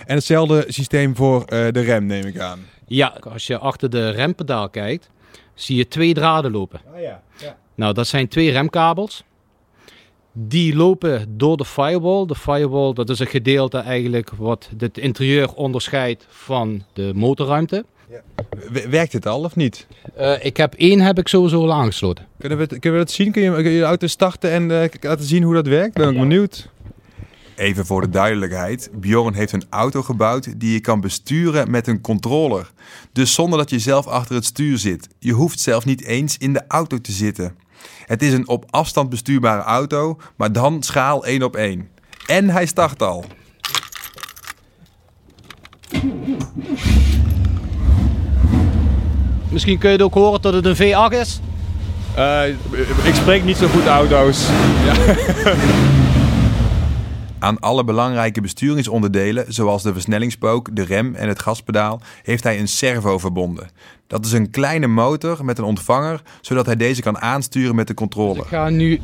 En 0.05 0.15
hetzelfde 0.15 0.65
systeem 0.67 1.15
voor 1.15 1.43
eh, 1.45 1.67
de 1.71 1.79
rem, 1.81 2.05
neem 2.05 2.25
ik 2.25 2.39
aan. 2.39 2.59
Ja, 2.87 3.17
als 3.33 3.47
je 3.47 3.57
achter 3.57 3.89
de 3.89 4.09
rempedaal 4.09 4.69
kijkt, 4.69 5.09
zie 5.53 5.77
je 5.77 5.87
twee 5.87 6.13
draden 6.13 6.51
lopen. 6.51 6.81
Oh 6.93 7.01
ja. 7.01 7.21
ja. 7.37 7.57
Nou, 7.75 7.93
dat 7.93 8.07
zijn 8.07 8.27
twee 8.27 8.51
remkabels. 8.51 9.23
Die 10.33 10.75
lopen 10.75 11.37
door 11.37 11.57
de 11.57 11.65
firewall. 11.65 12.25
De 12.25 12.35
firewall, 12.35 12.93
dat 12.93 13.09
is 13.09 13.19
een 13.19 13.27
gedeelte 13.27 13.77
eigenlijk 13.77 14.29
wat 14.37 14.69
het 14.77 14.97
interieur 14.97 15.53
onderscheidt 15.53 16.25
van 16.29 16.83
de 16.93 17.11
motorruimte. 17.15 17.85
W- 18.71 18.85
werkt 18.89 19.13
het 19.13 19.25
al 19.25 19.43
of 19.43 19.55
niet? 19.55 19.87
Eh, 20.15 20.45
ik 20.45 20.57
heb 20.57 20.73
één 20.73 20.99
heb 20.99 21.19
ik 21.19 21.27
sowieso 21.27 21.61
al 21.61 21.73
aangesloten. 21.73 22.25
Kunnen 22.39 22.57
we, 22.57 22.63
het, 22.63 22.79
kunnen 22.79 22.99
we 22.99 23.05
dat 23.05 23.13
zien? 23.13 23.31
Kun 23.31 23.41
je, 23.41 23.51
kun 23.51 23.71
je 23.71 23.79
de 23.79 23.85
auto 23.85 24.07
starten 24.07 24.51
en 24.51 24.81
eh, 24.81 24.89
laten 25.01 25.25
zien 25.25 25.43
hoe 25.43 25.53
dat 25.53 25.67
werkt? 25.67 25.93
Ben 25.93 26.09
ik 26.09 26.19
benieuwd. 26.19 26.69
Even 27.55 27.85
voor 27.85 28.01
de 28.01 28.09
duidelijkheid. 28.09 28.89
Bjorn 28.93 29.33
heeft 29.33 29.51
een 29.51 29.63
auto 29.69 30.01
gebouwd 30.01 30.59
die 30.59 30.73
je 30.73 30.79
kan 30.79 31.01
besturen 31.01 31.71
met 31.71 31.87
een 31.87 32.01
controller. 32.01 32.71
Dus 33.11 33.33
zonder 33.33 33.59
dat 33.59 33.69
je 33.69 33.79
zelf 33.79 34.07
achter 34.07 34.35
het 34.35 34.45
stuur 34.45 34.77
zit. 34.77 35.07
Je 35.19 35.33
hoeft 35.33 35.59
zelf 35.59 35.85
niet 35.85 36.03
eens 36.05 36.37
in 36.37 36.53
de 36.53 36.63
auto 36.67 37.01
te 37.01 37.11
zitten. 37.11 37.55
Het 38.05 38.21
is 38.21 38.33
een 38.33 38.47
op 38.47 38.65
afstand 38.69 39.09
bestuurbare 39.09 39.61
auto, 39.61 40.17
maar 40.35 40.51
dan 40.51 40.83
schaal 40.83 41.25
1 41.25 41.43
op 41.43 41.55
1. 41.55 41.89
En 42.25 42.49
hij 42.49 42.65
start 42.65 43.01
al. 43.01 43.25
Misschien 49.51 49.77
kun 49.77 49.89
je 49.89 49.95
het 49.95 50.05
ook 50.05 50.13
horen 50.13 50.41
dat 50.41 50.53
het 50.53 50.65
een 50.65 50.75
V8 50.75 51.19
is. 51.19 51.39
ik 53.03 53.15
spreek 53.15 53.43
niet 53.43 53.57
zo 53.57 53.67
goed 53.67 53.85
auto's. 53.85 54.47
Aan 57.39 57.59
alle 57.59 57.83
belangrijke 57.83 58.41
besturingsonderdelen, 58.41 59.45
zoals 59.47 59.83
de 59.83 59.93
versnellingspook, 59.93 60.75
de 60.75 60.83
rem 60.83 61.15
en 61.15 61.27
het 61.27 61.39
gaspedaal, 61.39 62.01
heeft 62.23 62.43
hij 62.43 62.59
een 62.59 62.67
servo 62.67 63.17
verbonden. 63.17 63.69
Dat 64.07 64.25
is 64.25 64.31
een 64.31 64.49
kleine 64.49 64.87
motor 64.87 65.45
met 65.45 65.57
een 65.57 65.63
ontvanger, 65.63 66.21
zodat 66.41 66.65
hij 66.65 66.75
deze 66.75 67.01
kan 67.01 67.21
aansturen 67.21 67.75
met 67.75 67.87
de 67.87 67.93
controller. 67.93 68.41
Ik 68.41 68.47
ga 68.47 68.69
nu, 68.69 69.01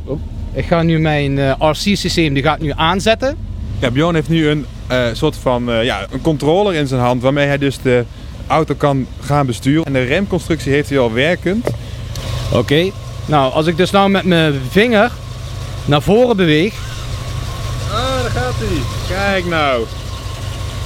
ik 0.53 0.65
ga 0.65 0.81
nu 0.81 0.99
mijn 0.99 1.39
eh, 1.39 1.53
RC-systeem 1.59 2.33
die 2.33 2.43
ga 2.43 2.55
ik 2.55 2.61
nu 2.61 2.71
aanzetten. 2.75 3.37
Ja, 3.79 3.91
Bjorn 3.91 4.15
heeft 4.15 4.29
nu 4.29 4.47
een 4.47 4.65
eh, 4.87 5.05
soort 5.13 5.35
van 5.35 5.71
eh, 5.71 5.83
ja, 5.83 6.07
een 6.11 6.21
controller 6.21 6.73
in 6.73 6.87
zijn 6.87 7.01
hand, 7.01 7.21
waarmee 7.21 7.47
hij 7.47 7.57
dus 7.57 7.81
de 7.81 8.05
auto 8.47 8.73
kan 8.75 9.07
gaan 9.25 9.45
besturen. 9.45 9.85
En 9.85 9.93
de 9.93 10.03
remconstructie 10.03 10.71
heeft 10.71 10.89
hij 10.89 10.99
al 10.99 11.13
werkend. 11.13 11.67
Oké. 12.51 12.89
Nou, 13.25 13.53
als 13.53 13.65
ik 13.67 13.77
dus 13.77 13.91
nou 13.91 14.09
met 14.09 14.23
mijn 14.23 14.53
vinger 14.69 15.11
naar 15.85 16.01
voren 16.01 16.37
beweeg. 16.37 16.73
Ah, 17.91 18.21
daar 18.21 18.31
gaat 18.31 18.53
hij. 18.57 18.77
Kijk 19.17 19.45
nou. 19.45 19.83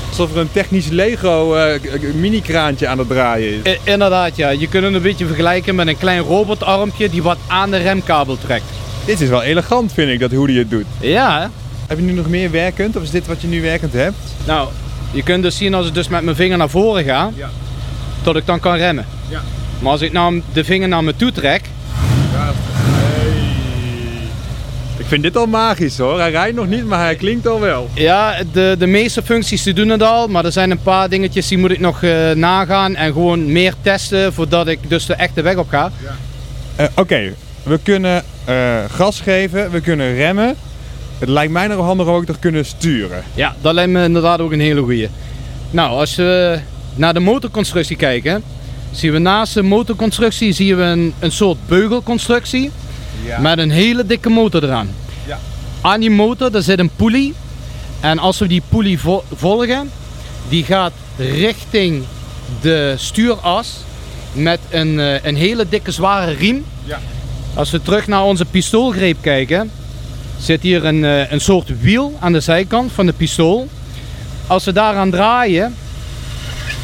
Alsof 0.10 0.32
er 0.32 0.38
een 0.38 0.52
technisch 0.52 0.88
Lego 0.88 1.56
eh, 1.56 1.80
mini-kraantje 2.14 2.88
aan 2.88 2.98
het 2.98 3.08
draaien 3.08 3.62
is. 3.64 3.72
I- 3.74 3.80
inderdaad, 3.84 4.36
ja. 4.36 4.50
Je 4.50 4.68
kunt 4.68 4.84
het 4.84 4.94
een 4.94 5.02
beetje 5.02 5.26
vergelijken 5.26 5.76
met 5.76 5.88
een 5.88 5.98
klein 5.98 6.20
robotarmpje 6.22 7.10
die 7.10 7.24
wat 7.24 7.38
aan 7.48 7.72
de 7.72 7.78
remkabel 7.78 8.38
trekt. 8.38 8.64
Dit 9.06 9.22
is 9.22 9.30
wel 9.30 9.42
elegant, 9.44 9.94
vind 9.94 10.10
ik, 10.12 10.20
dat 10.20 10.32
hoe 10.32 10.50
hij 10.50 10.60
het 10.60 10.70
doet. 10.70 10.86
Ja, 11.00 11.40
hè? 11.42 11.48
Heb 11.88 11.98
je 11.98 12.04
nu 12.04 12.12
nog 12.12 12.28
meer 12.28 12.52
werkend, 12.52 12.96
of 12.96 13.04
is 13.04 13.10
dit 13.10 13.28
wat 13.28 13.42
je 13.42 13.48
nu 13.48 13.62
werkend 13.62 13.94
hebt? 13.94 14.16
Nou, 14.46 14.68
je 15.12 15.24
kunt 15.24 15.44
dus 15.44 15.58
zien 15.58 15.74
als 15.74 15.88
ik 15.88 15.94
dus 15.94 16.08
met 16.08 16.24
mijn 16.24 16.36
vinger 16.36 16.58
naar 16.58 16.70
voren 16.70 17.04
ga, 17.04 17.32
Ja. 17.36 17.50
dat 18.24 18.36
ik 18.36 18.46
dan 18.46 18.60
kan 18.60 18.76
remmen. 18.76 19.06
Ja. 19.30 19.42
Maar 19.80 19.92
als 19.92 20.02
ik 20.02 20.12
nou 20.12 20.42
de 20.54 20.64
vinger 20.64 20.88
naar 20.88 21.04
me 21.04 21.16
toe 21.16 21.32
trek, 21.32 21.62
Ik 24.98 25.08
vind 25.08 25.24
dit 25.24 25.38
al 25.38 25.46
magisch 25.46 25.98
hoor. 25.98 26.20
Hij 26.20 26.32
rijdt 26.32 26.56
nog 26.56 26.68
niet, 26.68 26.86
maar 26.86 27.00
hij 27.00 27.16
klinkt 27.16 27.48
al 27.48 27.60
wel. 27.60 27.90
ja, 27.94 28.36
de, 28.52 28.76
de 28.80 28.88
meeste 28.88 29.22
functies 29.24 29.64
die 29.64 29.74
doen 29.74 29.90
het 29.90 30.04
al, 30.04 30.28
maar 30.28 30.46
er 30.46 30.52
zijn 30.52 30.72
een 30.72 30.82
paar 30.82 31.10
dingetjes 31.10 31.48
die 31.48 31.58
moet 31.58 31.72
ik 31.72 31.80
nog 31.80 32.04
eh, 32.04 32.32
nagaan 32.32 32.96
en 32.96 33.12
gewoon 33.14 33.52
meer 33.52 33.74
testen 33.82 34.34
voordat 34.34 34.68
ik 34.68 34.80
dus 34.90 35.06
de 35.06 35.14
echte 35.14 35.42
weg 35.42 35.56
op 35.56 35.70
ga. 35.70 35.92
Eh, 36.76 36.86
Oké, 36.96 37.34
we 37.64 37.80
kunnen 37.84 38.24
eh, 38.46 38.56
gas 38.92 39.20
geven, 39.22 39.72
we 39.72 39.82
kunnen 39.82 40.16
remmen. 40.16 40.56
Het 41.22 41.30
lijkt 41.30 41.52
mij 41.52 41.68
nog 41.68 41.86
handig 41.86 42.08
ook 42.08 42.26
te 42.26 42.34
kunnen 42.40 42.66
sturen. 42.66 43.24
Ja, 43.36 43.56
dat 43.62 43.74
lijkt 43.74 43.92
me 43.92 44.04
inderdaad 44.04 44.40
ook 44.40 44.52
een 44.52 44.60
hele 44.60 44.82
goeie. 44.82 45.10
Nou, 45.72 45.90
als 46.00 46.16
we 46.16 46.60
naar 46.96 47.14
de 47.14 47.20
motorconstructie 47.20 47.96
kijken, 47.96 48.44
zien 48.92 49.12
we 49.12 49.18
naast 49.20 49.54
de 49.54 49.62
motorconstructie 49.64 50.54
zien 50.54 50.76
we 50.76 50.84
een, 50.84 51.14
een 51.20 51.32
soort 51.32 51.58
beugelconstructie 51.68 52.72
met 53.40 53.58
een 53.58 53.72
hele 53.72 54.06
dikke 54.06 54.30
motor 54.30 54.64
eraan. 54.64 54.90
Ja. 55.28 55.40
Aan 55.82 56.00
die 56.00 56.10
motor 56.12 56.52
daar 56.52 56.62
zit 56.62 56.80
een 56.80 56.90
pulley 56.96 57.34
en 58.00 58.20
als 58.20 58.40
we 58.40 58.48
die 58.48 58.62
pulley 58.70 58.98
vo- 58.98 59.24
volgen, 59.36 59.92
die 60.50 60.64
gaat 60.64 60.92
richting 61.18 62.04
de 62.62 62.94
stuuras 62.98 63.78
met 64.34 64.60
een, 64.70 65.00
eh, 65.00 65.24
een 65.24 65.36
hele 65.36 65.66
dikke 65.70 65.92
zware 65.92 66.32
riem. 66.32 66.66
Ja. 66.86 67.00
Als 67.54 67.72
we 67.72 67.82
terug 67.82 68.08
naar 68.08 68.24
onze 68.24 68.46
pistoolgreep 68.46 69.18
kijken, 69.22 69.72
zit 70.42 70.62
hier 70.62 70.86
een, 70.86 71.06
eh, 71.06 71.32
een 71.32 71.42
soort 71.42 71.82
wiel 71.82 72.18
aan 72.20 72.32
de 72.32 72.40
zijkant 72.40 72.92
van 72.92 73.06
de 73.06 73.14
pistool. 73.14 73.68
Als 74.48 74.66
we 74.66 74.74
daaraan 74.74 75.12
draaien, 75.12 75.76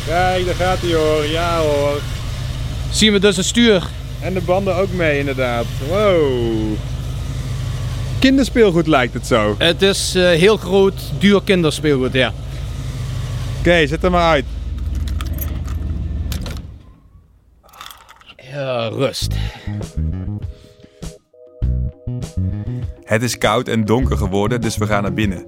Kijk, 0.05 0.45
daar 0.45 0.55
gaat 0.55 0.77
hij 0.81 0.93
hoor. 0.93 1.25
Ja 1.25 1.57
hoor. 1.59 2.01
zien 2.91 3.11
we 3.11 3.19
dus 3.19 3.37
het 3.37 3.45
stuur. 3.45 3.83
En 4.21 4.33
de 4.33 4.41
banden 4.41 4.75
ook 4.75 4.93
mee 4.93 5.19
inderdaad. 5.19 5.65
Wow. 5.89 6.73
Kinderspeelgoed 8.19 8.87
lijkt 8.87 9.13
het 9.13 9.27
zo. 9.27 9.49
Oké, 9.49 9.63
Het 9.65 9.81
is 9.81 10.15
eh, 10.15 10.23
heel 10.23 10.57
groot, 10.57 10.93
duur 11.19 11.41
kinderspeelgoed, 11.43 12.13
ja. 12.13 12.33
zet 13.63 14.01
hem 14.01 14.11
maar 14.11 14.29
uit. 14.29 14.45
Ja, 18.51 18.87
rust. 18.87 19.33
Het 23.07 23.21
is 23.21 23.37
koud 23.37 23.67
en 23.67 23.85
donker 23.85 24.17
geworden, 24.17 24.61
dus 24.61 24.77
we 24.77 24.85
gaan 24.85 25.01
naar 25.01 25.13
binnen. 25.13 25.45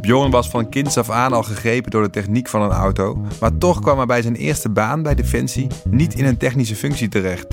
Bjorn 0.00 0.30
was 0.30 0.48
van 0.48 0.68
kinds 0.68 0.96
af 0.96 1.10
aan 1.10 1.32
al 1.32 1.42
gegrepen 1.42 1.90
door 1.90 2.02
de 2.02 2.10
techniek 2.10 2.48
van 2.48 2.62
een 2.62 2.70
auto, 2.70 3.18
maar 3.40 3.58
toch 3.58 3.80
kwam 3.80 3.96
hij 3.96 4.06
bij 4.06 4.22
zijn 4.22 4.34
eerste 4.34 4.70
baan 4.70 5.02
bij 5.02 5.14
Defensie 5.14 5.66
niet 5.90 6.14
in 6.14 6.24
een 6.24 6.36
technische 6.36 6.76
functie 6.76 7.08
terecht. 7.08 7.46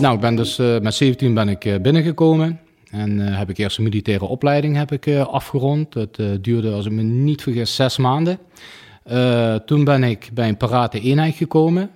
Nou, 0.00 0.14
ik 0.14 0.20
ben 0.20 0.36
dus 0.36 0.58
eh, 0.58 0.78
met 0.80 0.94
17 0.94 1.34
ben 1.34 1.48
ik 1.48 1.64
eh, 1.64 1.80
binnengekomen. 1.80 2.60
En 2.90 3.28
eh, 3.28 3.38
heb 3.38 3.50
ik 3.50 3.58
eerst 3.58 3.78
een 3.78 3.84
militaire 3.84 4.24
opleiding 4.24 4.76
heb 4.76 4.92
ik, 4.92 5.16
afgerond. 5.16 5.92
Dat 5.92 6.20
duurde, 6.40 6.72
als 6.72 6.86
ik 6.86 6.92
me 6.92 7.02
niet 7.02 7.42
vergis, 7.42 7.74
zes 7.74 7.96
maanden. 7.96 8.38
Toen 9.66 9.84
ben 9.84 10.02
ik 10.02 10.30
bij 10.32 10.48
een 10.48 10.56
parate 10.56 11.00
eenheid 11.00 11.34
gekomen. 11.34 11.90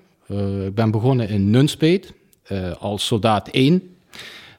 Ik 0.66 0.74
ben 0.74 0.90
begonnen 0.90 1.28
in 1.28 1.50
Nunspeet 1.50 2.12
als 2.78 3.06
soldaat 3.06 3.48
1. 3.48 3.95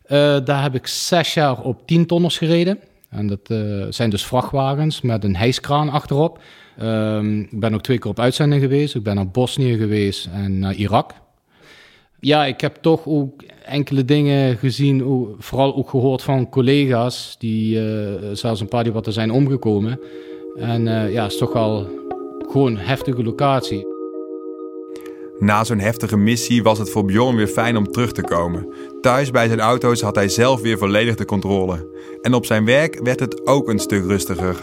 Eh, 0.08 0.38
daar 0.44 0.62
heb 0.62 0.76
ik 0.76 0.88
zes 0.88 1.34
jaar 1.34 1.62
op 1.62 1.88
10 1.88 2.06
tonners 2.06 2.38
gereden. 2.38 2.80
En 3.10 3.28
dat 3.28 3.40
eh, 3.44 3.86
zijn 3.90 4.10
dus 4.10 4.26
vrachtwagens 4.26 5.02
met 5.02 5.24
een 5.24 5.36
hijskraan 5.36 5.90
achterop. 5.90 6.40
Ehm, 6.78 7.40
ik 7.40 7.60
ben 7.60 7.74
ook 7.74 7.82
twee 7.82 7.98
keer 7.98 8.12
op 8.12 8.20
uitzending 8.20 8.62
geweest. 8.62 8.96
Ik 8.96 9.04
ben 9.04 9.16
naar 9.16 9.28
Bosnië 9.28 9.78
geweest 9.78 10.30
en 10.34 10.60
naar 10.60 10.74
Irak. 10.74 11.14
Ja, 12.20 12.46
ik 12.46 12.62
heb 12.62 12.78
toch 12.82 13.02
ook 13.06 13.44
enkele 13.66 14.06
dingen 14.06 14.58
gezien, 14.58 15.28
vooral 15.38 15.76
ook 15.76 15.90
gehoord 15.90 16.22
van 16.22 16.50
collega's, 16.50 17.36
die 17.40 17.80
eh, 17.80 18.14
zelfs 18.34 18.62
een 18.62 18.68
paar 18.68 18.84
die 18.84 18.94
wat 18.94 19.08
er 19.08 19.14
zijn 19.14 19.32
omgekomen. 19.32 20.00
En 20.56 20.84
ja, 20.86 21.24
het 21.24 21.32
is 21.32 21.38
toch 21.38 21.54
wel 21.54 21.90
gewoon 22.50 22.72
een 22.72 22.78
heftige 22.78 23.24
locatie. 23.24 23.96
Na 25.40 25.64
zo'n 25.64 25.80
heftige 25.80 26.18
missie 26.18 26.64
was 26.64 26.80
het 26.80 26.90
voor 26.90 27.06
Bjorn 27.06 27.36
weer 27.36 27.48
fijn 27.48 27.78
om 27.78 27.92
terug 27.92 28.12
te 28.12 28.22
komen. 28.22 28.68
Thuis 29.08 29.32
bij 29.32 29.48
zijn 29.48 29.60
auto's 29.60 30.02
had 30.02 30.16
hij 30.16 30.30
zelf 30.30 30.62
weer 30.62 30.78
volledig 30.78 31.16
de 31.16 31.26
controle. 31.26 31.88
En 32.22 32.34
op 32.34 32.46
zijn 32.46 32.66
werk 32.66 33.00
werd 33.04 33.20
het 33.20 33.48
ook 33.48 33.70
een 33.70 33.80
stuk 33.80 34.06
rustiger. 34.06 34.56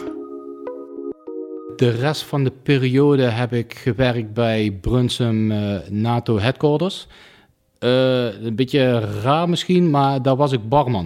De 1.75 1.89
rest 1.89 2.23
van 2.23 2.43
de 2.43 2.51
periode 2.63 3.23
heb 3.23 3.53
ik 3.53 3.73
gewerkt 3.73 4.33
bij 4.33 4.77
Brunsum 4.81 5.51
eh, 5.51 5.77
NATO 5.89 6.39
Headquarters. 6.39 7.07
Eh, 7.79 8.43
een 8.43 8.55
beetje 8.55 8.99
raar 8.99 9.49
misschien, 9.49 9.89
maar 9.89 10.21
daar 10.21 10.35
was 10.35 10.51
ik 10.51 10.69
barman. 10.69 11.05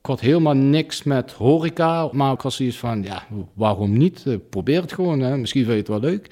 Ik 0.00 0.06
had 0.06 0.20
helemaal 0.20 0.56
niks 0.56 1.02
met 1.02 1.32
horeca, 1.32 2.08
maar 2.12 2.32
ik 2.32 2.42
was 2.42 2.56
zoiets 2.56 2.76
van, 2.76 3.02
ja, 3.02 3.26
waarom 3.54 3.96
niet? 3.96 4.22
Eh, 4.26 4.34
probeer 4.50 4.80
het 4.80 4.92
gewoon, 4.92 5.20
hè? 5.20 5.36
misschien 5.36 5.64
vind 5.64 5.74
je 5.74 5.92
het 5.92 6.02
wel 6.02 6.10
leuk. 6.10 6.30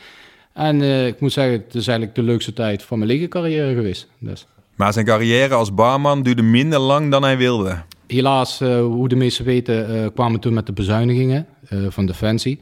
En 0.52 0.82
ik 1.06 1.20
moet 1.20 1.32
zeggen, 1.32 1.52
het 1.52 1.74
is 1.74 1.86
eigenlijk 1.86 2.16
de 2.16 2.22
leukste 2.22 2.52
tijd 2.52 2.82
van 2.82 2.98
mijn 2.98 3.10
legercarrière 3.10 3.74
geweest. 3.74 4.08
Dus. 4.18 4.46
Maar 4.76 4.92
zijn 4.92 5.04
carrière 5.04 5.54
als 5.54 5.74
barman 5.74 6.22
duurde 6.22 6.42
minder 6.42 6.78
lang 6.78 7.10
dan 7.10 7.22
hij 7.22 7.36
wilde. 7.36 7.82
Helaas, 8.06 8.60
uh, 8.60 8.80
hoe 8.80 9.08
de 9.08 9.16
meesten 9.16 9.44
weten, 9.44 9.96
uh, 9.96 10.06
kwamen 10.14 10.40
toen 10.40 10.54
met 10.54 10.66
de 10.66 10.72
bezuinigingen 10.72 11.46
uh, 11.70 11.86
van 11.88 12.06
Defensie. 12.06 12.58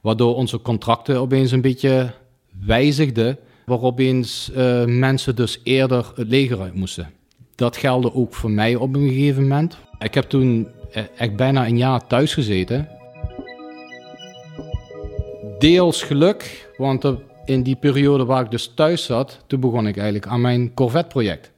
Waardoor 0.00 0.34
onze 0.34 0.62
contracten 0.62 1.20
opeens 1.20 1.50
een 1.50 1.60
beetje 1.60 2.12
wijzigden. 2.66 3.38
Waarop 3.64 3.98
eens 3.98 4.50
mensen 4.86 5.36
dus 5.36 5.60
eerder 5.62 6.12
het 6.14 6.28
leger 6.28 6.60
uit 6.60 6.74
moesten. 6.74 7.10
Dat 7.54 7.76
geldde 7.76 8.14
ook 8.14 8.34
voor 8.34 8.50
mij 8.50 8.74
op 8.74 8.94
een 8.94 9.08
gegeven 9.08 9.42
moment. 9.42 9.78
Ik 9.98 10.14
heb 10.14 10.24
toen 10.24 10.68
echt 11.16 11.36
bijna 11.36 11.66
een 11.66 11.78
jaar 11.78 12.06
thuis 12.06 12.34
gezeten. 12.34 12.88
Deels 15.58 16.02
geluk, 16.02 16.70
want 16.76 17.04
in 17.44 17.62
die 17.62 17.76
periode 17.76 18.24
waar 18.24 18.44
ik 18.44 18.50
dus 18.50 18.72
thuis 18.74 19.04
zat, 19.04 19.38
toen 19.46 19.60
begon 19.60 19.86
ik 19.86 19.96
eigenlijk 19.96 20.26
aan 20.26 20.40
mijn 20.40 20.74
Corvette-project. 20.74 21.54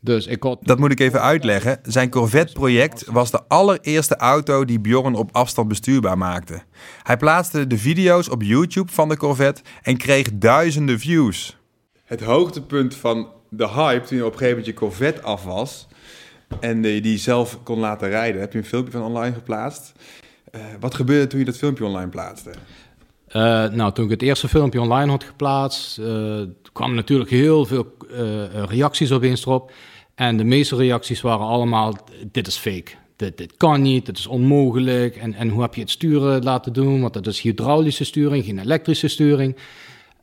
Dus 0.00 0.26
ik 0.26 0.42
had... 0.42 0.58
Dat 0.62 0.78
moet 0.78 0.92
ik 0.92 1.00
even 1.00 1.20
uitleggen. 1.20 1.78
Zijn 1.82 2.10
Corvette-project 2.10 3.04
was 3.06 3.30
de 3.30 3.40
allereerste 3.48 4.16
auto 4.16 4.64
die 4.64 4.80
Bjorn 4.80 5.14
op 5.14 5.28
afstand 5.32 5.68
bestuurbaar 5.68 6.18
maakte. 6.18 6.62
Hij 7.02 7.16
plaatste 7.16 7.66
de 7.66 7.78
video's 7.78 8.30
op 8.30 8.42
YouTube 8.42 8.92
van 8.92 9.08
de 9.08 9.16
Corvette 9.16 9.62
en 9.82 9.96
kreeg 9.96 10.28
duizenden 10.34 10.98
views. 10.98 11.56
Het 12.04 12.20
hoogtepunt 12.20 12.94
van 12.94 13.28
de 13.48 13.68
hype 13.68 14.06
toen 14.06 14.16
je 14.16 14.24
op 14.24 14.32
een 14.32 14.38
gegeven 14.38 14.58
moment 14.58 14.66
je 14.66 14.74
Corvette 14.86 15.22
af 15.22 15.44
was 15.44 15.88
en 16.60 16.82
je 16.82 17.00
die 17.00 17.18
zelf 17.18 17.58
kon 17.62 17.78
laten 17.78 18.08
rijden, 18.08 18.40
heb 18.40 18.52
je 18.52 18.58
een 18.58 18.64
filmpje 18.64 18.92
van 18.92 19.02
online 19.02 19.34
geplaatst. 19.34 19.92
Uh, 20.52 20.60
wat 20.80 20.94
gebeurde 20.94 21.26
toen 21.26 21.38
je 21.38 21.44
dat 21.44 21.56
filmpje 21.56 21.84
online 21.84 22.08
plaatste? 22.08 22.50
Uh, 23.28 23.68
nou, 23.68 23.92
toen 23.92 24.04
ik 24.04 24.10
het 24.10 24.22
eerste 24.22 24.48
filmpje 24.48 24.80
online 24.80 25.10
had 25.10 25.24
geplaatst, 25.24 25.98
uh, 25.98 26.42
kwamen 26.72 26.96
natuurlijk 26.96 27.30
heel 27.30 27.66
veel 27.66 27.86
uh, 28.10 28.18
reacties 28.68 29.12
opeens 29.12 29.46
erop. 29.46 29.72
En 30.14 30.36
de 30.36 30.44
meeste 30.44 30.76
reacties 30.76 31.20
waren 31.20 31.46
allemaal: 31.46 31.96
dit 32.32 32.46
is 32.46 32.56
fake. 32.56 32.90
Dit, 33.16 33.38
dit 33.38 33.56
kan 33.56 33.82
niet, 33.82 34.06
dit 34.06 34.18
is 34.18 34.26
onmogelijk. 34.26 35.16
En, 35.16 35.34
en 35.34 35.48
hoe 35.48 35.62
heb 35.62 35.74
je 35.74 35.80
het 35.80 35.90
sturen 35.90 36.42
laten 36.42 36.72
doen? 36.72 37.00
Want 37.00 37.12
dat 37.12 37.26
is 37.26 37.40
hydraulische 37.40 38.04
sturing, 38.04 38.44
geen 38.44 38.58
elektrische 38.58 39.08
sturing. 39.08 39.56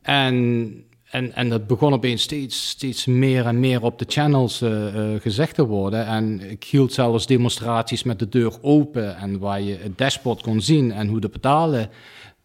En, 0.02 0.84
en, 1.10 1.34
en 1.34 1.48
dat 1.48 1.66
begon 1.66 1.92
opeens 1.92 2.22
steeds, 2.22 2.68
steeds 2.68 3.06
meer 3.06 3.46
en 3.46 3.60
meer 3.60 3.82
op 3.82 3.98
de 3.98 4.04
channels 4.08 4.62
uh, 4.62 4.94
gezegd 5.20 5.54
te 5.54 5.66
worden. 5.66 6.06
En 6.06 6.50
ik 6.50 6.64
hield 6.64 6.92
zelfs 6.92 7.26
demonstraties 7.26 8.02
met 8.02 8.18
de 8.18 8.28
deur 8.28 8.52
open. 8.62 9.16
En 9.16 9.38
waar 9.38 9.60
je 9.60 9.76
het 9.82 9.98
dashboard 9.98 10.42
kon 10.42 10.60
zien 10.60 10.92
en 10.92 11.08
hoe 11.08 11.20
de 11.20 11.28
pedalen 11.28 11.90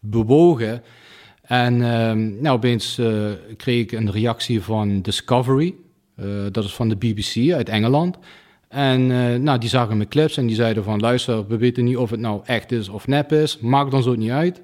bewogen. 0.00 0.82
En 1.44 1.74
uh, 1.74 2.12
nou, 2.40 2.56
opeens 2.56 2.98
uh, 2.98 3.30
kreeg 3.56 3.82
ik 3.82 3.92
een 3.92 4.10
reactie 4.10 4.62
van 4.62 5.00
Discovery. 5.00 5.74
Uh, 6.20 6.26
dat 6.52 6.64
is 6.64 6.74
van 6.74 6.88
de 6.88 6.96
BBC 6.96 7.52
uit 7.52 7.68
Engeland. 7.68 8.18
En 8.68 9.00
uh, 9.00 9.34
nou, 9.34 9.58
die 9.58 9.68
zagen 9.68 9.96
mijn 9.96 10.08
clips 10.08 10.36
en 10.36 10.46
die 10.46 10.56
zeiden 10.56 10.84
van... 10.84 11.00
luister, 11.00 11.46
we 11.46 11.56
weten 11.56 11.84
niet 11.84 11.96
of 11.96 12.10
het 12.10 12.20
nou 12.20 12.40
echt 12.44 12.72
is 12.72 12.88
of 12.88 13.06
nep 13.06 13.32
is. 13.32 13.58
Maakt 13.58 13.94
ons 13.94 14.06
ook 14.06 14.16
niet 14.16 14.30
uit. 14.30 14.60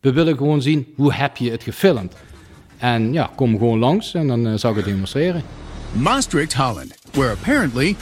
We 0.00 0.12
willen 0.12 0.36
gewoon 0.36 0.62
zien, 0.62 0.86
hoe 0.96 1.12
heb 1.12 1.36
je 1.36 1.50
het 1.50 1.62
gefilmd? 1.62 2.16
En 2.78 3.12
ja, 3.12 3.30
kom 3.36 3.58
gewoon 3.58 3.78
langs 3.78 4.14
en 4.14 4.26
dan 4.26 4.58
zal 4.58 4.70
ik 4.70 4.76
het 4.76 4.84
demonstreren. 4.84 5.42
Maastricht, 5.92 6.54
Holland, 6.54 6.94
where 7.12 7.30
apparently 7.30 7.96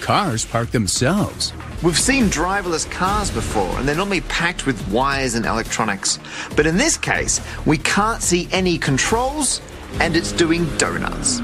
cars 0.00 0.44
park 0.44 0.70
themselves. 0.70 1.52
We've 1.82 1.98
seen 1.98 2.24
driverless 2.30 2.86
cars 2.90 3.30
before, 3.30 3.78
and 3.78 3.86
they're 3.86 3.96
normally 3.96 4.22
packed 4.22 4.64
with 4.66 4.76
wires 4.90 5.34
and 5.34 5.44
electronics. 5.44 6.18
But 6.56 6.66
in 6.66 6.76
this 6.76 6.98
case, 6.98 7.40
we 7.64 7.78
can't 7.78 8.22
see 8.22 8.48
any 8.50 8.78
controls, 8.78 9.60
and 10.00 10.16
it's 10.16 10.32
doing 10.32 10.66
donuts. 10.76 11.40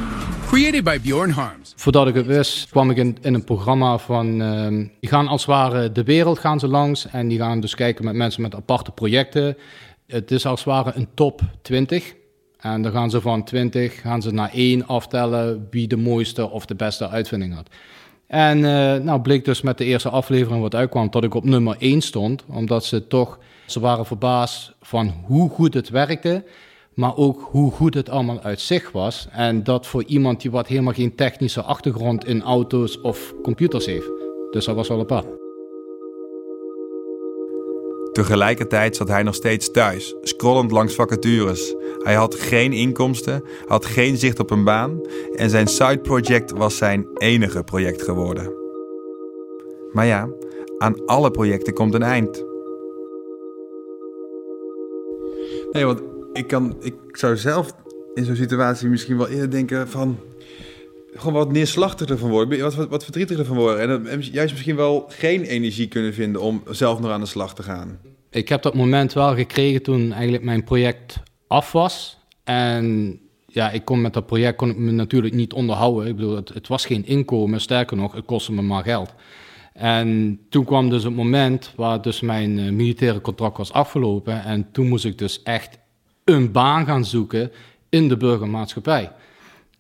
Created 0.47 0.85
by 0.85 0.99
Bjorn 0.99 1.31
Harms. 1.31 1.73
Voordat 1.77 2.09
ik 2.09 2.15
het 2.15 2.27
wist, 2.27 2.69
kwam 2.71 2.91
ik 2.91 2.97
in, 2.97 3.17
in 3.21 3.35
een 3.35 3.45
programma 3.45 3.99
van... 3.99 4.43
Uh, 4.43 4.67
die 5.01 5.11
gaan 5.11 5.29
als 5.29 5.47
het 5.47 5.51
ware 5.51 5.93
de 5.93 6.05
wereld 6.05 6.39
gaan 6.39 6.59
ze 6.59 6.69
langs... 6.69 7.07
en 7.07 7.29
die 7.29 7.39
gaan 7.39 7.61
dus 7.61 7.75
kijken 7.75 8.05
met 8.05 8.15
mensen 8.15 8.43
met 8.43 8.55
aparte 8.55 8.91
projecten. 8.91 9.57
Het 10.07 10.31
is 10.31 10.47
als 10.47 10.65
het 10.65 10.69
ware 10.69 10.93
een 10.95 11.09
top 11.15 11.41
20... 11.63 12.15
En 12.65 12.83
dan 12.83 12.93
gaan 12.93 13.11
ze 13.11 13.21
van 13.21 13.45
20 13.45 14.01
gaan 14.01 14.23
ze 14.23 14.31
naar 14.31 14.51
1 14.53 14.87
aftellen 14.87 15.67
wie 15.71 15.87
de 15.87 15.97
mooiste 15.97 16.51
of 16.51 16.67
de 16.67 16.75
beste 16.75 17.09
uitvinding 17.09 17.55
had. 17.55 17.69
En 18.27 18.59
uh, 18.59 18.95
nou 18.95 19.21
bleek 19.21 19.45
dus 19.45 19.63
met 19.63 19.79
de 19.79 19.85
eerste 19.85 20.09
aflevering 20.09 20.63
wat 20.63 20.75
uitkwam 20.75 21.11
dat 21.11 21.25
ik 21.25 21.35
op 21.35 21.45
nummer 21.45 21.77
1 21.79 22.01
stond. 22.01 22.45
Omdat 22.49 22.85
ze 22.85 23.07
toch, 23.07 23.39
ze 23.67 23.81
waren 23.81 24.07
verbaasd 24.07 24.73
van 24.81 25.15
hoe 25.25 25.51
goed 25.51 25.75
het 25.75 25.89
werkte. 25.89 26.45
Maar 26.95 27.17
ook 27.17 27.49
hoe 27.51 27.71
goed 27.71 27.95
het 27.95 28.11
allemaal 28.11 28.41
uit 28.41 28.61
zich 28.61 28.93
was. 28.93 29.29
En 29.31 29.65
dat 29.65 29.87
voor 29.87 30.05
iemand 30.05 30.41
die 30.41 30.51
wat 30.51 30.67
helemaal 30.67 30.93
geen 30.93 31.15
technische 31.15 31.63
achtergrond 31.63 32.27
in 32.27 32.43
auto's 32.43 33.01
of 33.01 33.35
computers 33.43 33.87
heeft. 33.87 34.11
Dus 34.51 34.65
dat 34.65 34.75
was 34.75 34.89
wel 34.89 35.01
apart. 35.01 35.44
Tegelijkertijd 38.15 38.97
zat 38.97 39.09
hij 39.09 39.23
nog 39.23 39.35
steeds 39.35 39.71
thuis, 39.71 40.15
scrollend 40.23 40.71
langs 40.71 40.95
vacatures. 40.95 41.75
Hij 41.99 42.15
had 42.15 42.35
geen 42.35 42.73
inkomsten, 42.73 43.43
had 43.67 43.87
geen 43.87 44.17
zicht 44.17 44.41
op 44.41 44.51
een 44.51 44.65
baan 44.65 45.01
en 45.37 45.51
zijn 45.51 45.67
side 45.67 45.99
project 45.99 46.51
was 46.51 46.77
zijn 46.77 47.07
enige 47.15 47.63
project 47.63 48.03
geworden. 48.03 48.53
Maar 49.93 50.07
ja, 50.07 50.29
aan 50.79 51.07
alle 51.07 51.31
projecten 51.31 51.75
komt 51.75 51.95
een 51.95 52.03
eind. 52.03 52.45
Nee, 55.73 55.85
want 55.85 56.03
ik, 56.33 56.47
kan, 56.47 56.77
ik 56.81 56.95
zou 57.13 57.37
zelf 57.37 57.73
in 58.15 58.25
zo'n 58.25 58.37
situatie 58.37 58.89
misschien 58.89 59.17
wel 59.17 59.29
eerder 59.29 59.51
denken 59.51 59.89
van... 59.89 60.19
Gewoon 61.15 61.33
wat 61.33 61.53
neerslachtiger 61.53 62.19
van 62.19 62.31
worden, 62.31 62.61
wat, 62.61 62.75
wat, 62.75 62.89
wat 62.89 63.05
verdrietiger 63.05 63.45
van 63.45 63.57
worden. 63.57 63.81
En, 63.81 64.07
en 64.07 64.21
juist 64.21 64.53
misschien 64.53 64.77
wel 64.77 65.05
geen 65.09 65.43
energie 65.43 65.89
kunnen 65.89 66.15
vinden 66.15 66.41
om 66.41 66.63
zelf 66.71 67.01
nog 67.01 67.11
aan 67.11 67.21
de 67.21 67.27
slag 67.27 67.55
te 67.55 67.63
gaan. 67.63 67.99
Ik 68.31 68.49
heb 68.49 68.63
dat 68.63 68.75
moment 68.75 69.13
wel 69.13 69.35
gekregen 69.35 69.83
toen 69.83 70.13
eigenlijk 70.13 70.45
mijn 70.45 70.65
project 70.65 71.17
af 71.47 71.73
was. 71.73 72.19
En 72.45 73.19
ja, 73.47 73.71
ik 73.71 73.85
kon 73.85 74.01
met 74.01 74.13
dat 74.13 74.27
project 74.27 74.57
kon 74.57 74.71
ik 74.71 74.77
me 74.77 74.91
natuurlijk 74.91 75.35
niet 75.35 75.53
onderhouden. 75.53 76.07
Ik 76.07 76.17
bedoel, 76.17 76.37
het, 76.37 76.49
het 76.49 76.69
was 76.69 76.87
geen 76.87 77.07
inkomen, 77.07 77.61
sterker 77.61 77.97
nog, 77.97 78.13
het 78.13 78.25
kostte 78.25 78.53
me 78.53 78.63
maar 78.63 78.83
geld. 78.83 79.15
En 79.73 80.41
toen 80.49 80.65
kwam 80.65 80.91
dus 80.91 81.05
het 81.05 81.15
moment 81.15 81.73
waar 81.77 82.03
dus 82.03 82.21
mijn 82.21 82.59
uh, 82.59 82.71
militaire 82.71 83.21
contract 83.21 83.57
was 83.57 83.73
afgelopen. 83.73 84.45
En 84.45 84.69
toen 84.73 84.89
moest 84.89 85.05
ik 85.05 85.19
dus 85.19 85.43
echt 85.43 85.79
een 86.25 86.53
baan 86.53 86.87
gaan 86.87 87.05
zoeken 87.05 87.53
in 87.89 88.09
de 88.09 88.17
burgermaatschappij. 88.17 89.13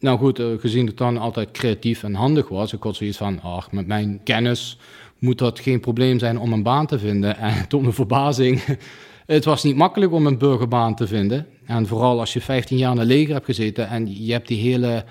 Nou 0.05 0.19
goed, 0.19 0.39
uh, 0.39 0.47
gezien 0.59 0.89
ik 0.89 0.97
dan 0.97 1.19
altijd 1.19 1.51
creatief 1.51 2.03
en 2.03 2.15
handig 2.15 2.49
was, 2.49 2.73
ik 2.73 2.83
had 2.83 2.97
zoiets 2.97 3.17
van, 3.17 3.41
ach, 3.43 3.73
met 3.73 3.87
mijn 3.87 4.21
kennis 4.25 4.79
moet 5.19 5.39
dat 5.39 5.61
geen 5.61 5.81
probleem 5.81 6.19
zijn 6.19 6.39
om 6.39 6.53
een 6.53 6.63
baan 6.63 6.87
te 6.87 6.99
vinden. 6.99 7.37
En 7.49 7.69
tot 7.69 7.81
mijn 7.81 7.95
verbazing, 7.95 8.65
het 9.27 9.45
was 9.45 9.63
niet 9.63 9.77
makkelijk 9.77 10.13
om 10.13 10.27
een 10.27 10.39
burgerbaan 10.39 10.95
te 10.95 11.07
vinden. 11.07 11.47
En 11.67 11.87
vooral 11.87 12.21
als 12.21 12.33
je 12.33 12.41
15 12.41 12.77
jaar 12.77 12.93
in 12.93 12.99
het 12.99 13.07
leger 13.07 13.33
hebt 13.33 13.45
gezeten 13.45 13.89
en 13.89 14.25
je 14.25 14.33
hebt 14.33 14.49
die 14.49 14.61
hele 14.61 15.05